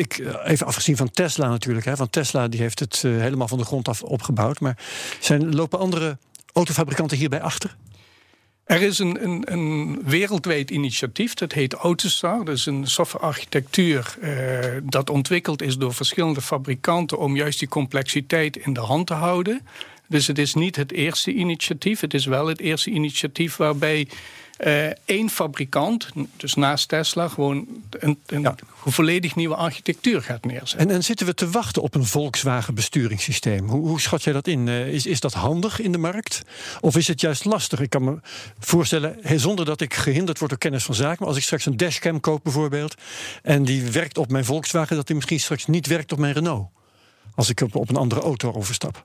eh, 0.09 0.29
eh, 0.29 0.51
even 0.51 0.67
afgezien 0.67 0.97
van 0.97 1.11
Tesla 1.11 1.49
natuurlijk. 1.49 1.87
Hè, 1.87 1.95
want 1.95 2.13
Tesla 2.13 2.49
die 2.49 2.61
heeft 2.61 2.79
het 2.79 3.03
eh, 3.05 3.11
helemaal 3.11 3.49
van 3.49 3.59
de 3.59 3.65
grond 3.65 3.89
af 3.89 4.03
opgebouwd. 4.03 4.61
Maar 4.61 4.79
zijn, 5.21 5.55
lopen 5.55 5.79
andere 5.79 6.19
autofabrikanten 6.53 7.17
hierbij 7.17 7.41
achter? 7.41 7.77
Er 8.65 8.83
is 8.83 8.99
een, 8.99 9.25
een, 9.25 9.53
een, 9.53 10.03
wereldwijd 10.05 10.71
initiatief, 10.71 11.35
dat 11.35 11.53
heet 11.53 11.75
Autosar. 11.75 12.45
Dat 12.45 12.57
is 12.57 12.67
een 12.67 12.87
softwarearchitectuur 12.87 14.17
uh, 14.23 14.81
dat 14.83 15.11
ontwikkeld 15.11 15.63
is 15.63 15.77
door 15.77 15.95
verschillende 15.95 16.41
fabrikanten 16.41 17.19
om 17.19 17.37
juist 17.37 17.59
die 17.59 17.69
complexiteit 17.69 18.57
in 18.57 18.73
de 18.73 18.81
hand 18.81 19.07
te 19.07 19.15
houden. 19.15 19.67
Dus 20.11 20.27
het 20.27 20.39
is 20.39 20.55
niet 20.55 20.77
het 20.77 20.93
eerste 20.93 21.33
initiatief. 21.33 22.01
Het 22.01 22.15
is 22.15 22.25
wel 22.25 22.47
het 22.47 22.61
eerste 22.61 22.91
initiatief 22.91 23.57
waarbij 23.57 24.09
uh, 24.67 24.87
één 25.05 25.31
fabrikant, 25.31 26.09
dus 26.37 26.55
naast 26.55 26.89
Tesla, 26.89 27.29
gewoon 27.29 27.67
een, 27.91 28.19
een 28.27 28.57
volledig 28.85 29.35
nieuwe 29.35 29.55
architectuur 29.55 30.23
gaat 30.23 30.45
neerzetten. 30.45 30.79
En, 30.79 30.91
en, 30.91 31.05
zitten 31.05 31.27
we 31.27 31.35
te 31.35 31.51
wachten 31.51 31.83
op 31.83 31.95
een 31.95 32.07
Volkswagen 32.07 32.75
besturingssysteem? 32.75 33.69
Hoe, 33.69 33.89
hoe 33.89 34.01
schat 34.01 34.23
jij 34.23 34.33
dat 34.33 34.47
in? 34.47 34.67
Uh, 34.67 34.93
is, 34.93 35.07
is 35.07 35.21
dat 35.21 35.33
handig 35.33 35.81
in 35.81 35.93
de 35.93 35.99
markt? 35.99 36.43
Of 36.81 36.97
is 36.97 37.09
het 37.09 37.21
juist 37.21 37.45
lastig? 37.45 37.81
Ik 37.81 37.91
kan 37.91 38.05
me 38.05 38.19
voorstellen, 38.59 39.17
hey, 39.21 39.39
zonder 39.39 39.65
dat 39.65 39.81
ik 39.81 39.95
gehinderd 39.95 40.39
word 40.39 40.51
door 40.51 40.61
kennis 40.61 40.85
van 40.85 40.95
zaken, 40.95 41.17
maar 41.19 41.29
als 41.29 41.37
ik 41.37 41.43
straks 41.43 41.67
een 41.67 41.77
dashcam 41.77 42.21
koop 42.21 42.43
bijvoorbeeld, 42.43 42.95
en 43.43 43.65
die 43.65 43.83
werkt 43.83 44.19
op 44.19 44.31
mijn 44.31 44.45
Volkswagen, 44.45 44.97
dat 44.97 45.07
die 45.07 45.17
misschien 45.17 45.41
straks 45.41 45.67
niet 45.67 45.87
werkt 45.87 46.13
op 46.13 46.19
mijn 46.19 46.33
Renault. 46.33 46.69
Als 47.35 47.49
ik 47.49 47.61
op, 47.61 47.75
op 47.75 47.89
een 47.89 47.97
andere 47.97 48.21
auto 48.21 48.53
overstap. 48.53 49.05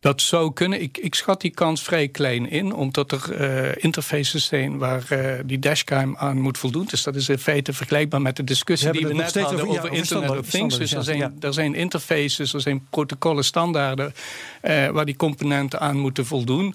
Dat 0.00 0.20
zou 0.20 0.52
kunnen. 0.52 0.82
Ik, 0.82 0.98
ik 0.98 1.14
schat 1.14 1.40
die 1.40 1.50
kans 1.50 1.82
vrij 1.82 2.08
klein 2.08 2.50
in, 2.50 2.74
omdat 2.74 3.12
er 3.12 3.40
uh, 3.40 3.84
interfaces 3.84 4.46
zijn 4.46 4.78
waar 4.78 5.06
uh, 5.12 5.32
die 5.44 5.58
dashcam 5.58 6.16
aan 6.16 6.40
moet 6.40 6.58
voldoen. 6.58 6.86
Dus 6.86 7.02
dat 7.02 7.14
is 7.14 7.28
in 7.28 7.38
feite 7.38 7.72
vergelijkbaar 7.72 8.22
met 8.22 8.36
de 8.36 8.44
discussie 8.44 8.90
die 8.90 9.06
we 9.06 9.14
net 9.14 9.34
hadden 9.34 9.60
over, 9.60 9.68
over 9.68 9.92
Internet 9.92 10.30
of 10.30 10.48
Things. 10.48 10.78
Dus 10.78 10.92
er 10.92 11.04
zijn, 11.04 11.18
ja. 11.18 11.32
er 11.40 11.52
zijn 11.52 11.74
interfaces, 11.74 12.54
er 12.54 12.60
zijn 12.60 12.86
protocollen, 12.90 13.44
standaarden 13.44 14.14
uh, 14.62 14.88
waar 14.88 15.04
die 15.04 15.16
componenten 15.16 15.80
aan 15.80 15.98
moeten 15.98 16.26
voldoen. 16.26 16.74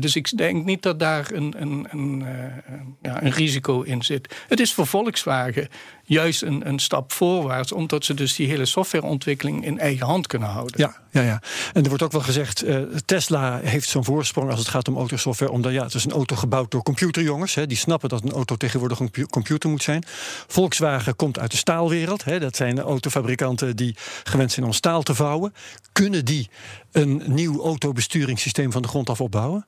dus 0.00 0.16
ik 0.16 0.36
denk 0.36 0.64
niet 0.64 0.82
dat 0.82 0.98
daar 0.98 1.30
een, 1.32 1.54
een, 1.58 1.86
een, 1.90 2.24
ja, 3.02 3.22
een 3.22 3.32
risico 3.32 3.82
in 3.82 4.02
zit. 4.02 4.34
Het 4.48 4.60
is 4.60 4.72
voor 4.72 4.86
Volkswagen 4.86 5.68
juist 6.10 6.42
een, 6.42 6.68
een 6.68 6.78
stap 6.78 7.12
voorwaarts, 7.12 7.72
omdat 7.72 8.04
ze 8.04 8.14
dus 8.14 8.34
die 8.34 8.48
hele 8.48 8.64
softwareontwikkeling 8.64 9.64
in 9.64 9.78
eigen 9.78 10.06
hand 10.06 10.26
kunnen 10.26 10.48
houden. 10.48 10.80
Ja, 10.80 10.96
ja, 11.10 11.22
ja. 11.22 11.42
En 11.72 11.82
er 11.82 11.88
wordt 11.88 12.02
ook 12.02 12.12
wel 12.12 12.20
gezegd, 12.20 12.64
uh, 12.64 12.78
Tesla 13.04 13.60
heeft 13.62 13.88
zo'n 13.88 14.04
voorsprong 14.04 14.50
als 14.50 14.58
het 14.58 14.68
gaat 14.68 14.88
om 14.88 14.96
autosoftware, 14.96 15.52
omdat 15.52 15.72
ja, 15.72 15.82
het 15.82 15.94
is 15.94 16.04
een 16.04 16.12
auto 16.12 16.36
gebouwd 16.36 16.70
door 16.70 16.82
computerjongens, 16.82 17.54
hè, 17.54 17.66
die 17.66 17.76
snappen 17.76 18.08
dat 18.08 18.22
een 18.22 18.32
auto 18.32 18.56
tegenwoordig 18.56 18.98
een 18.98 19.28
computer 19.30 19.70
moet 19.70 19.82
zijn. 19.82 20.04
Volkswagen 20.46 21.16
komt 21.16 21.38
uit 21.38 21.50
de 21.50 21.56
staalwereld, 21.56 22.24
hè, 22.24 22.38
dat 22.38 22.56
zijn 22.56 22.80
autofabrikanten 22.80 23.76
die 23.76 23.96
gewend 24.24 24.52
zijn 24.52 24.66
om 24.66 24.72
staal 24.72 25.02
te 25.02 25.14
vouwen. 25.14 25.54
Kunnen 25.92 26.24
die 26.24 26.50
een 26.92 27.22
nieuw 27.26 27.62
autobesturingssysteem 27.62 28.72
van 28.72 28.82
de 28.82 28.88
grond 28.88 29.10
af 29.10 29.20
opbouwen? 29.20 29.66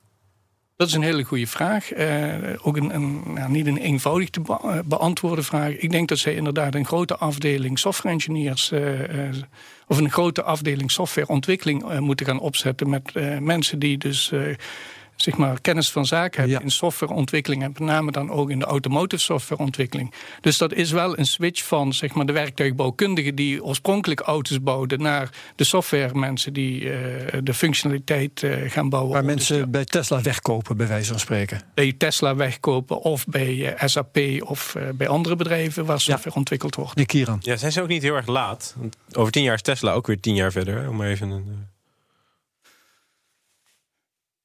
Dat 0.83 0.91
is 0.91 0.97
een 0.97 1.03
hele 1.07 1.23
goede 1.23 1.47
vraag. 1.47 1.95
Uh, 1.95 2.33
ook 2.61 2.77
een, 2.77 2.95
een 2.95 3.21
nou, 3.33 3.51
niet 3.51 3.65
een 3.65 3.77
eenvoudig 3.77 4.29
te 4.29 4.41
be 4.41 4.81
beantwoorden 4.85 5.43
vraag. 5.43 5.71
Ik 5.71 5.91
denk 5.91 6.09
dat 6.09 6.17
zij 6.17 6.35
inderdaad 6.35 6.75
een 6.75 6.85
grote 6.85 7.17
afdeling 7.17 7.79
software 7.79 8.15
engineers. 8.15 8.71
Uh, 8.71 8.81
of 9.87 9.97
een 9.97 10.11
grote 10.11 10.43
afdeling 10.43 10.91
softwareontwikkeling 10.91 11.99
moeten 11.99 12.25
gaan 12.25 12.39
opzetten. 12.39 12.89
Met 12.89 13.13
mensen 13.39 13.79
die 13.79 13.97
dus 13.97 14.31
zeg 15.23 15.37
maar, 15.37 15.61
kennis 15.61 15.91
van 15.91 16.05
zaken 16.05 16.41
hebben 16.41 16.61
in 16.61 16.71
softwareontwikkeling 16.71 17.63
en 17.63 17.71
met 17.71 17.81
name 17.81 18.11
dan 18.11 18.29
ook 18.29 18.49
in 18.49 18.59
de 18.59 18.65
automotive 18.65 19.21
softwareontwikkeling. 19.21 20.13
Dus 20.41 20.57
dat 20.57 20.73
is 20.73 20.91
wel 20.91 21.17
een 21.17 21.25
switch 21.25 21.63
van 21.63 21.93
zeg 21.93 22.13
maar, 22.13 22.25
de 22.25 22.33
werktuigbouwkundigen 22.33 23.35
die 23.35 23.63
oorspronkelijk 23.63 24.19
auto's 24.19 24.61
bouwden 24.61 25.01
naar 25.01 25.29
de 25.55 25.63
softwaremensen 25.63 26.53
die 26.53 26.81
uh, 26.81 26.91
de 27.43 27.53
functionaliteit 27.53 28.41
uh, 28.41 28.71
gaan 28.71 28.89
bouwen. 28.89 29.13
Waar 29.13 29.25
mensen 29.25 29.57
dus, 29.57 29.69
bij 29.69 29.85
Tesla 29.85 30.21
wegkopen, 30.21 30.77
bij 30.77 30.87
wijze 30.87 31.09
van 31.09 31.19
spreken. 31.19 31.61
Bij 31.73 31.93
Tesla 31.97 32.35
wegkopen 32.35 33.01
of 33.01 33.25
bij 33.25 33.55
uh, 33.55 33.87
SAP 33.87 34.17
of 34.39 34.75
bij 34.95 35.07
andere 35.07 35.35
bedrijven 35.35 35.85
waar 35.85 35.99
software 35.99 36.29
ja. 36.29 36.35
ontwikkeld 36.35 36.75
wordt. 36.75 36.95
Die 36.95 37.05
Kieran. 37.05 37.37
Ja, 37.41 37.55
zijn 37.55 37.71
ze 37.71 37.81
ook 37.81 37.87
niet 37.87 38.01
heel 38.01 38.15
erg 38.15 38.27
laat? 38.27 38.75
Want 38.77 38.97
over 39.11 39.31
tien 39.31 39.43
jaar 39.43 39.55
is 39.55 39.61
Tesla 39.61 39.91
ook 39.91 40.07
weer 40.07 40.19
tien 40.19 40.35
jaar 40.35 40.51
verder. 40.51 40.89
Om 40.89 41.01
even 41.01 41.29
een. 41.29 41.71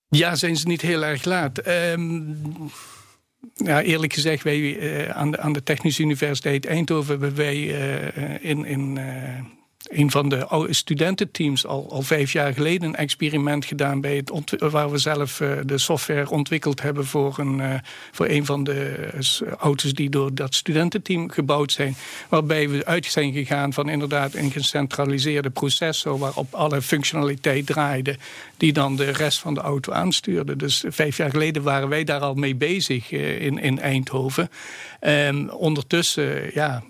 Ja, 0.08 0.34
zijn 0.34 0.56
ze 0.56 0.66
niet 0.66 0.80
heel 0.80 1.04
erg 1.04 1.24
laat. 1.24 1.66
Um, 1.66 2.40
ja, 3.54 3.82
eerlijk 3.82 4.12
gezegd, 4.12 4.42
wij 4.42 4.58
uh, 4.58 5.08
aan, 5.08 5.30
de, 5.30 5.38
aan 5.38 5.52
de 5.52 5.62
Technische 5.62 6.02
Universiteit 6.02 6.66
Eindhoven 6.66 7.10
hebben 7.10 7.34
wij 7.34 7.56
uh, 7.56 8.44
in, 8.44 8.64
in 8.64 8.96
uh, 8.96 9.57
een 9.88 10.10
van 10.10 10.28
de 10.28 10.66
studententeams 10.70 11.66
al, 11.66 11.86
al 11.90 12.02
vijf 12.02 12.32
jaar 12.32 12.52
geleden 12.52 12.88
een 12.88 12.96
experiment 12.96 13.64
gedaan 13.64 14.00
bij 14.00 14.16
het 14.16 14.60
waar 14.70 14.90
we 14.90 14.98
zelf 14.98 15.40
uh, 15.40 15.52
de 15.64 15.78
software 15.78 16.30
ontwikkeld 16.30 16.82
hebben 16.82 17.06
voor 17.06 17.38
een, 17.38 17.58
uh, 17.58 17.74
voor 18.12 18.28
een 18.28 18.44
van 18.44 18.64
de 18.64 19.08
uh, 19.14 19.52
auto's 19.52 19.92
die 19.92 20.10
door 20.10 20.34
dat 20.34 20.54
studententeam 20.54 21.30
gebouwd 21.30 21.72
zijn. 21.72 21.96
Waarbij 22.28 22.68
we 22.68 22.84
uit 22.84 23.06
zijn 23.06 23.32
gegaan 23.32 23.72
van 23.72 23.88
inderdaad 23.88 24.34
een 24.34 24.50
gecentraliseerde 24.50 25.50
processor 25.50 26.18
waarop 26.18 26.54
alle 26.54 26.82
functionaliteit 26.82 27.66
draaide, 27.66 28.16
die 28.56 28.72
dan 28.72 28.96
de 28.96 29.10
rest 29.10 29.38
van 29.38 29.54
de 29.54 29.60
auto 29.60 29.92
aanstuurde. 29.92 30.56
Dus 30.56 30.84
vijf 30.88 31.16
jaar 31.16 31.30
geleden 31.30 31.62
waren 31.62 31.88
wij 31.88 32.04
daar 32.04 32.20
al 32.20 32.34
mee 32.34 32.54
bezig 32.54 33.10
in, 33.10 33.58
in 33.58 33.80
Eindhoven. 33.80 34.50
Um, 35.00 35.48
ondertussen, 35.48 36.50
ja 36.54 36.82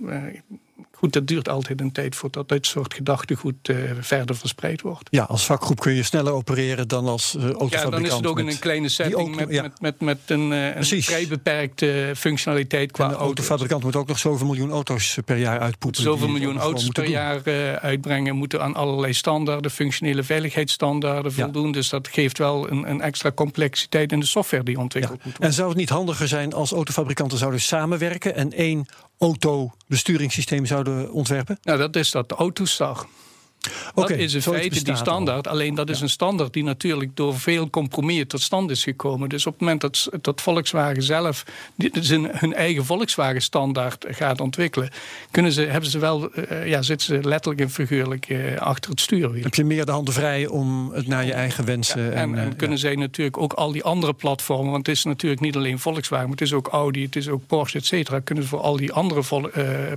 Goed, 0.99 1.13
dat 1.13 1.27
duurt 1.27 1.49
altijd 1.49 1.81
een 1.81 1.93
tijd 1.93 2.17
voordat 2.17 2.49
dit 2.49 2.67
soort 2.67 2.95
gedachtegoed 2.95 3.69
uh, 3.69 3.77
verder 4.01 4.37
verspreid 4.37 4.81
wordt. 4.81 5.09
Ja, 5.11 5.23
als 5.23 5.45
vakgroep 5.45 5.81
kun 5.81 5.93
je 5.93 6.03
sneller 6.03 6.33
opereren 6.33 6.89
dan 6.89 7.07
als 7.07 7.35
uh, 7.35 7.43
autofabrikant. 7.43 7.85
Ja, 7.85 7.91
dan 7.91 8.05
is 8.05 8.13
het 8.13 8.27
ook 8.27 8.39
in 8.39 8.49
een 8.49 8.59
kleine 8.59 8.89
setting 8.89 9.37
met, 9.37 9.51
ja. 9.51 9.63
met, 9.63 9.81
met, 9.81 10.01
met, 10.01 10.19
een, 10.27 10.51
uh, 10.51 10.77
een 10.77 11.03
vrij 11.03 11.27
beperkte 11.29 12.13
functionaliteit 12.17 12.91
qua 12.91 13.05
en 13.05 13.11
de 13.11 13.17
autofabrikant 13.17 13.83
moet 13.83 13.97
ook 13.97 14.07
nog 14.07 14.19
zoveel 14.19 14.47
miljoen 14.47 14.71
auto's 14.71 15.19
per 15.25 15.37
jaar 15.37 15.61
uitpoepen. 15.61 16.03
Zoveel 16.03 16.29
miljoen 16.29 16.59
auto's 16.59 16.89
per 16.89 17.03
doen. 17.03 17.13
jaar 17.13 17.43
uitbrengen, 17.81 18.37
moeten 18.37 18.63
aan 18.63 18.75
allerlei 18.75 19.13
standaarden, 19.13 19.71
functionele 19.71 20.23
veiligheidsstandaarden 20.23 21.33
voldoen. 21.33 21.73
Dus 21.73 21.89
dat 21.89 22.09
geeft 22.09 22.39
wel 22.39 22.71
een, 22.71 22.91
een, 22.91 23.01
extra 23.01 23.33
complexiteit 23.33 24.13
in 24.13 24.21
de 24.21 24.27
software 24.27 24.63
die 24.63 24.79
ontwikkeld 24.79 25.15
moet 25.15 25.23
worden. 25.23 25.49
En 25.49 25.53
zou 25.53 25.69
het 25.69 25.79
niet 25.79 25.89
handiger 25.89 26.29
zijn 26.29 26.53
als 26.53 26.73
autofabrikanten 26.73 27.39
zouden 27.39 27.61
samenwerken 27.61 28.35
en 28.35 28.53
één 28.53 28.87
autobesturingssysteem 29.19 30.67
zouden 30.67 31.13
ontwerpen? 31.13 31.59
Nou, 31.63 31.79
dat 31.79 31.97
is 31.97 32.11
dat 32.11 32.33
Dat 33.95 34.11
is 34.11 34.35
in 34.35 34.43
feite 34.43 34.85
die 34.85 34.97
standaard. 34.97 35.47
Al. 35.47 35.53
Alleen 35.53 35.75
dat 35.75 35.91
is 35.91 35.97
ja. 35.97 36.03
een 36.03 36.11
standaard 36.11 36.53
die 36.53 36.65
natuurlijk 36.65 37.17
door 37.17 37.39
veel 37.39 37.71
compromissen 37.71 38.29
tot 38.29 38.41
stand 38.41 38.71
is 38.71 38.83
gekomen. 38.83 39.29
Dus 39.29 39.47
op 39.47 39.53
het 39.53 39.61
moment 39.61 39.81
dat, 39.81 40.09
dat 40.21 40.41
Volkswagen 40.41 41.03
zelf 41.03 41.45
zijn, 41.93 42.29
hun 42.33 42.55
eigen 42.55 42.85
Volkswagen-standaard 42.85 44.07
gaat 44.09 44.41
ontwikkelen, 44.41 44.91
kunnen 45.31 45.53
ze, 45.53 45.63
hebben 45.63 45.91
ze 45.91 45.99
wel, 45.99 46.31
uh, 46.51 46.69
ja, 46.69 46.83
zitten 46.83 47.07
ze 47.07 47.29
letterlijk 47.29 47.61
en 47.61 47.71
figuurlijk 47.71 48.29
uh, 48.29 48.57
achter 48.57 48.91
het 48.91 49.01
stuurwiel. 49.01 49.43
Heb 49.43 49.55
je 49.55 49.65
meer 49.65 49.87
de 49.87 49.93
handen 49.93 50.15
vrij 50.15 50.47
om 50.47 50.93
het 50.93 51.07
naar 51.07 51.25
je 51.25 51.33
eigen 51.33 51.65
wensen. 51.65 52.03
Ja, 52.03 52.11
en, 52.11 52.35
en, 52.35 52.39
en, 52.39 52.57
kunnen 52.57 52.79
zij 52.79 52.95
natuurlijk 52.95 53.39
ook 53.39 53.53
al 53.53 53.73
die 53.73 53.85
andere 53.85 54.13
platformen, 54.13 54.73
want 54.73 54.87
het 54.87 54.97
is 54.97 55.05
natuurlijk 55.05 55.41
niet 55.41 55.57
alleen 55.57 55.79
Volkswagen, 55.79 56.29
maar 56.29 56.37
het 56.37 56.47
is 56.47 56.53
ook 56.53 56.69
Audi, 56.69 57.03
het 57.03 57.17
is 57.17 57.29
ook 57.29 57.43
Porsche, 57.47 57.79
et 57.79 57.87
cetera. 57.87 58.21
Kunnen 58.21 58.45
ze 58.45 58.51
voor 58.51 58.61
al 58.61 58.77
die 58.77 58.93
andere 58.93 59.23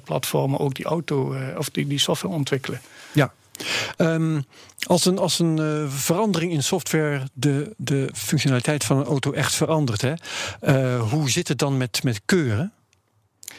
platformen 0.03 0.59
ook 0.59 0.75
die 0.75 0.85
auto 0.85 1.35
of 1.57 1.69
die, 1.69 1.87
die 1.87 1.99
software 1.99 2.35
ontwikkelen. 2.35 2.81
Ja, 3.11 3.33
Um, 3.97 4.45
als 4.87 5.05
een, 5.05 5.17
als 5.17 5.39
een 5.39 5.57
uh, 5.57 5.89
verandering 5.89 6.51
in 6.51 6.63
software 6.63 7.27
de, 7.33 7.73
de 7.77 8.09
functionaliteit 8.13 8.83
van 8.83 8.97
een 8.97 9.05
auto 9.05 9.31
echt 9.31 9.55
verandert, 9.55 10.01
hè, 10.01 10.13
uh, 10.61 11.09
hoe 11.09 11.29
zit 11.29 11.47
het 11.47 11.57
dan 11.57 11.77
met, 11.77 12.03
met 12.03 12.21
keuren? 12.25 12.73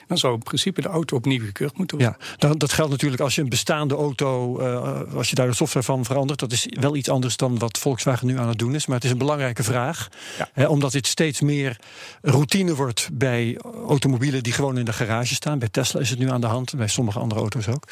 Dan 0.06 0.18
zou 0.18 0.34
in 0.34 0.42
principe 0.42 0.80
de 0.80 0.88
auto 0.88 1.16
opnieuw 1.16 1.44
gekeurd 1.44 1.78
moeten 1.78 1.98
worden. 1.98 2.16
Ja, 2.20 2.36
dan, 2.36 2.58
dat 2.58 2.72
geldt 2.72 2.90
natuurlijk 2.90 3.22
als 3.22 3.34
je 3.34 3.42
een 3.42 3.48
bestaande 3.48 3.94
auto, 3.94 4.60
uh, 4.60 5.14
als 5.14 5.28
je 5.28 5.34
daar 5.34 5.46
de 5.46 5.54
software 5.54 5.84
van 5.84 6.04
verandert. 6.04 6.38
Dat 6.38 6.52
is 6.52 6.66
wel 6.80 6.96
iets 6.96 7.08
anders 7.08 7.36
dan 7.36 7.58
wat 7.58 7.78
Volkswagen 7.78 8.26
nu 8.26 8.38
aan 8.38 8.48
het 8.48 8.58
doen 8.58 8.74
is. 8.74 8.86
Maar 8.86 8.96
het 8.96 9.04
is 9.04 9.10
een 9.10 9.18
belangrijke 9.18 9.62
vraag. 9.62 10.08
Ja. 10.38 10.48
Hè, 10.52 10.66
omdat 10.66 10.92
dit 10.92 11.06
steeds 11.06 11.40
meer 11.40 11.76
routine 12.22 12.74
wordt 12.74 13.08
bij 13.12 13.58
automobielen 13.86 14.42
die 14.42 14.52
gewoon 14.52 14.78
in 14.78 14.84
de 14.84 14.92
garage 14.92 15.34
staan. 15.34 15.58
Bij 15.58 15.68
Tesla 15.68 16.00
is 16.00 16.10
het 16.10 16.18
nu 16.18 16.30
aan 16.30 16.40
de 16.40 16.46
hand, 16.46 16.76
bij 16.76 16.88
sommige 16.88 17.18
andere 17.18 17.40
auto's 17.40 17.68
ook. 17.68 17.84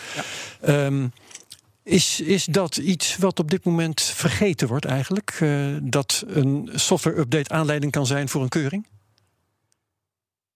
Ja. 0.63 0.85
Um, 0.85 1.13
is, 1.83 2.21
is 2.21 2.45
dat 2.45 2.77
iets 2.77 3.16
wat 3.16 3.38
op 3.38 3.51
dit 3.51 3.64
moment 3.64 4.03
vergeten 4.03 4.69
wordt 4.69 4.85
eigenlijk? 4.85 5.38
Uh, 5.40 5.77
dat 5.83 6.25
een 6.27 6.71
software-update 6.75 7.53
aanleiding 7.53 7.93
kan 7.93 8.07
zijn 8.07 8.29
voor 8.29 8.43
een 8.43 8.49
keuring? 8.49 8.87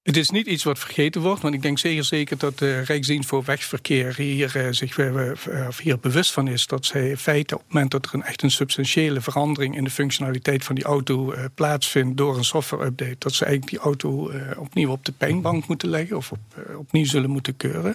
Het 0.03 0.17
is 0.17 0.31
niet 0.31 0.47
iets 0.47 0.65
wat 0.65 0.79
vergeten 0.79 1.21
wordt, 1.21 1.43
want 1.43 1.55
ik 1.55 1.63
denk 1.63 1.79
zeker 1.79 2.05
zeker 2.05 2.39
dat 2.39 2.59
de 2.59 2.81
Rijksdienst 2.81 3.29
voor 3.29 3.45
Wegverkeer 3.45 4.17
hier, 4.17 4.57
uh, 4.57 4.67
zich 4.71 4.99
uh, 4.99 5.69
hier 5.83 5.99
bewust 5.99 6.33
van 6.33 6.49
is 6.49 6.67
dat 6.67 6.87
zij 6.87 7.09
in 7.09 7.17
feite 7.17 7.55
op 7.55 7.61
het 7.61 7.73
moment 7.73 7.91
dat 7.91 8.07
er 8.07 8.15
een 8.15 8.23
echt 8.23 8.43
een 8.43 8.51
substantiële 8.51 9.21
verandering 9.21 9.77
in 9.77 9.85
de 9.85 9.91
functionaliteit 9.91 10.65
van 10.65 10.75
die 10.75 10.85
auto 10.85 11.35
plaatsvindt 11.55 12.17
door 12.17 12.37
een 12.37 12.45
software-update, 12.45 13.17
dat 13.19 13.35
ze 13.35 13.45
eigenlijk 13.45 13.77
die 13.77 13.85
auto 13.85 14.33
opnieuw 14.57 14.91
op 14.91 15.05
de 15.05 15.13
pijnbank 15.13 15.67
moeten 15.67 15.89
leggen 15.89 16.17
of 16.17 16.33
op, 16.33 16.39
opnieuw 16.77 17.07
zullen 17.07 17.31
moeten 17.31 17.57
keuren. 17.57 17.95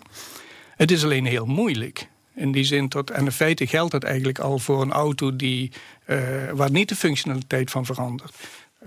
Het 0.76 0.92
is 0.92 1.04
alleen 1.04 1.26
heel 1.26 1.46
moeilijk. 1.46 2.08
In 2.39 2.52
die 2.52 2.63
zin 2.63 2.89
dat, 2.89 3.10
en 3.10 3.25
in 3.25 3.32
feite 3.32 3.67
geldt 3.67 3.91
dat 3.91 4.04
eigenlijk 4.04 4.39
al 4.39 4.60
voor 4.60 4.82
een 4.82 4.91
auto 4.91 5.36
die, 5.36 5.71
uh, 6.06 6.52
waar 6.52 6.71
niet 6.71 6.89
de 6.89 6.95
functionaliteit 6.95 7.71
van 7.71 7.86
verandert. 7.86 8.36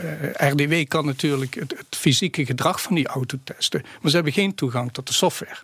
Uh, 0.00 0.50
RDW 0.50 0.88
kan 0.88 1.04
natuurlijk 1.04 1.54
het, 1.54 1.74
fysieke 1.90 2.46
gedrag 2.46 2.82
van 2.82 2.94
die 2.94 3.06
auto 3.06 3.38
testen, 3.44 3.82
maar 4.00 4.10
ze 4.10 4.16
hebben 4.16 4.32
geen 4.32 4.54
toegang 4.54 4.92
tot 4.92 5.06
de 5.06 5.12
software. 5.12 5.58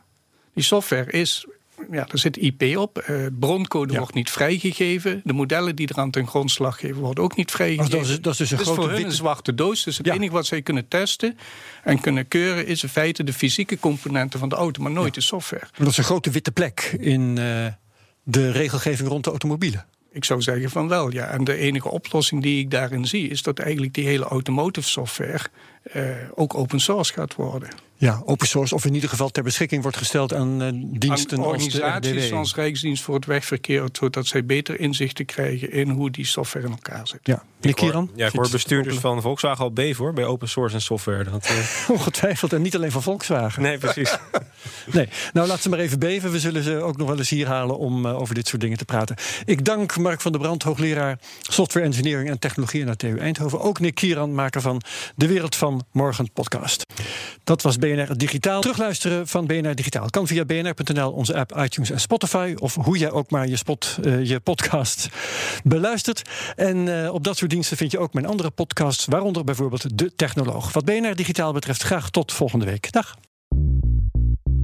Die 0.53 0.65
software 0.65 1.11
is 1.11 1.47
ja, 1.91 2.07
er 2.09 2.19
zit 2.19 2.37
IP 2.37 2.77
op. 2.77 3.05
Uh, 3.11 3.27
broncode 3.39 3.99
wordt 3.99 4.15
niet 4.15 4.31
vrijgegeven. 4.31 5.21
De 5.25 5.33
modellen 5.33 5.77
die 5.77 5.89
er 5.89 5.97
aan 5.97 6.11
ten 6.11 6.27
grondslag 6.27 6.79
geven 6.79 7.01
worden 7.01 7.25
ook 7.25 7.37
niet 7.37 7.51
vrijgegeven. 7.51 7.99
Dat 7.99 8.09
is, 8.09 8.21
dat 8.21 8.33
is 8.33 8.39
dus 8.39 8.51
een 8.51 8.57
dus 8.57 8.67
grote 8.67 8.81
voor 8.81 8.91
hun 8.91 9.05
een 9.05 9.13
zwarte 9.13 9.55
doos. 9.55 9.85
Dus 9.85 9.99
het 9.99 10.07
enige 10.07 10.33
wat 10.33 10.47
zij 10.47 10.63
kunnen 10.63 10.89
testen 10.89 11.39
en 11.85 12.01
kunnen 12.01 12.29
keuren 12.29 12.67
is 12.67 12.83
in 12.83 12.89
feite 12.89 13.25
de 13.25 13.33
fysieke 13.33 13.79
componenten 13.79 14.39
van 14.39 14.49
de 14.49 14.55
auto, 14.55 14.83
maar 14.83 14.93
nooit 14.93 15.15
de 15.15 15.21
software. 15.21 15.63
Maar 15.71 15.81
dat 15.81 15.89
is 15.89 15.97
een 15.97 16.05
grote 16.05 16.31
witte 16.31 16.53
plek 16.53 16.97
in 16.99 17.21
uh, 17.21 17.67
de 18.23 18.51
regelgeving 18.51 19.09
rond 19.09 19.25
de 19.25 19.31
automobielen. 19.31 19.87
Ik 20.13 20.25
zou 20.25 20.43
zeggen 20.43 20.71
van 20.71 20.89
wel, 20.89 21.13
ja. 21.13 21.27
En 21.27 21.45
de 21.45 21.57
enige 21.57 21.91
oplossing 21.91 22.43
die 22.43 22.59
ik 22.59 22.71
daarin 22.71 23.07
zie, 23.07 23.29
is 23.29 23.43
dat 23.43 23.59
eigenlijk 23.59 23.95
die 23.95 24.07
hele 24.07 24.25
automotive 24.25 24.89
software 24.89 25.41
ook 26.35 26.55
open 26.55 26.81
source 26.81 27.13
gaat 27.13 27.35
worden. 27.35 27.69
Ja, 28.01 28.23
open 28.25 28.47
source 28.47 28.75
of 28.75 28.85
in 28.85 28.95
ieder 28.95 29.09
geval 29.09 29.31
ter 29.31 29.43
beschikking 29.43 29.83
wordt 29.83 29.97
gesteld 29.97 30.35
aan 30.35 30.63
uh, 30.63 30.69
diensten 30.99 31.39
aan 31.39 31.45
organisaties 31.45 32.13
als 32.13 32.21
de 32.21 32.27
zoals 32.27 32.55
Rijksdienst 32.55 33.03
voor 33.03 33.15
het 33.15 33.27
Wegverkeer, 33.27 33.89
zodat 33.93 34.27
zij 34.27 34.45
beter 34.45 34.81
inzichten 34.81 35.25
krijgen 35.25 35.73
in 35.73 35.89
hoe 35.89 36.11
die 36.11 36.27
software 36.27 36.67
in 36.67 36.73
elkaar 36.73 37.09
zit. 37.09 37.21
Ja, 37.23 37.43
ik 37.61 37.79
hoor, 37.79 38.09
ja, 38.15 38.27
ik 38.27 38.33
hoor 38.33 38.51
bestuurders 38.51 38.97
van 38.97 39.23
Volkswagen 39.23 39.65
al 39.65 39.73
beven 39.73 40.05
hoor, 40.05 40.13
bij 40.13 40.25
open 40.25 40.49
source 40.49 40.75
en 40.75 40.81
software. 40.81 41.25
Dat, 41.25 41.51
uh... 41.51 41.91
Ongetwijfeld, 41.97 42.53
en 42.53 42.63
niet 42.63 42.77
alleen 42.77 42.91
van 42.91 43.03
Volkswagen. 43.03 43.63
Nee, 43.63 43.79
precies. 43.79 44.17
nee, 44.93 45.09
nou 45.33 45.47
laat 45.47 45.61
ze 45.61 45.69
maar 45.69 45.79
even 45.79 45.99
beven. 45.99 46.31
We 46.31 46.41
zullen 46.41 46.63
ze 46.63 46.81
ook 46.81 46.97
nog 46.97 47.09
wel 47.09 47.19
eens 47.19 47.31
hier 47.31 47.47
halen 47.47 47.79
om 47.79 48.07
uh, 48.07 48.21
over 48.21 48.35
dit 48.35 48.49
soort 48.49 48.61
dingen 48.61 48.79
te 48.79 48.85
praten. 48.85 49.17
Ik 49.45 49.65
dank 49.65 49.97
Mark 49.97 50.21
van 50.21 50.33
der 50.33 50.41
Brand, 50.41 50.63
hoogleraar 50.63 51.19
Software 51.41 51.87
Engineering 51.87 52.31
en 52.31 52.39
Technologie 52.39 52.83
aan 52.83 52.91
de 52.91 52.97
TU 52.97 53.19
Eindhoven. 53.19 53.61
Ook 53.61 53.81
Nick 53.81 53.95
Kieran, 53.95 54.35
maker 54.35 54.61
van 54.61 54.83
De 55.15 55.27
Wereld 55.27 55.57
Morgen 55.93 56.33
podcast. 56.33 56.85
Dat 57.45 57.63
was 57.63 57.77
BNR 57.77 58.17
Digitaal. 58.17 58.61
Terugluisteren 58.61 59.29
van 59.29 59.47
BNR 59.47 59.75
Digitaal 59.75 60.11
kan 60.11 60.27
via 60.27 60.45
bnr.nl, 60.45 61.11
onze 61.11 61.35
app, 61.35 61.57
iTunes 61.57 61.91
en 61.91 62.01
Spotify. 62.01 62.55
Of 62.59 62.75
hoe 62.75 62.99
jij 62.99 63.11
ook 63.11 63.31
maar 63.31 63.49
je, 63.49 63.57
spot, 63.57 63.99
uh, 64.05 64.25
je 64.25 64.41
podcast 64.41 65.09
beluistert. 65.65 66.23
En 66.57 66.87
uh, 66.87 67.13
op 67.13 67.25
dat 67.25 67.37
soort 67.37 67.51
diensten 67.51 67.77
vind 67.77 67.91
je 67.91 67.99
ook 67.99 68.13
mijn 68.13 68.27
andere 68.27 68.51
podcasts, 68.51 69.05
waaronder 69.05 69.45
bijvoorbeeld 69.45 69.99
De 69.99 70.15
Technoloog. 70.15 70.73
Wat 70.73 70.85
BNR 70.85 71.15
Digitaal 71.15 71.53
betreft, 71.53 71.83
graag 71.83 72.11
tot 72.11 72.33
volgende 72.33 72.65
week. 72.65 72.93
Dag. 72.93 73.28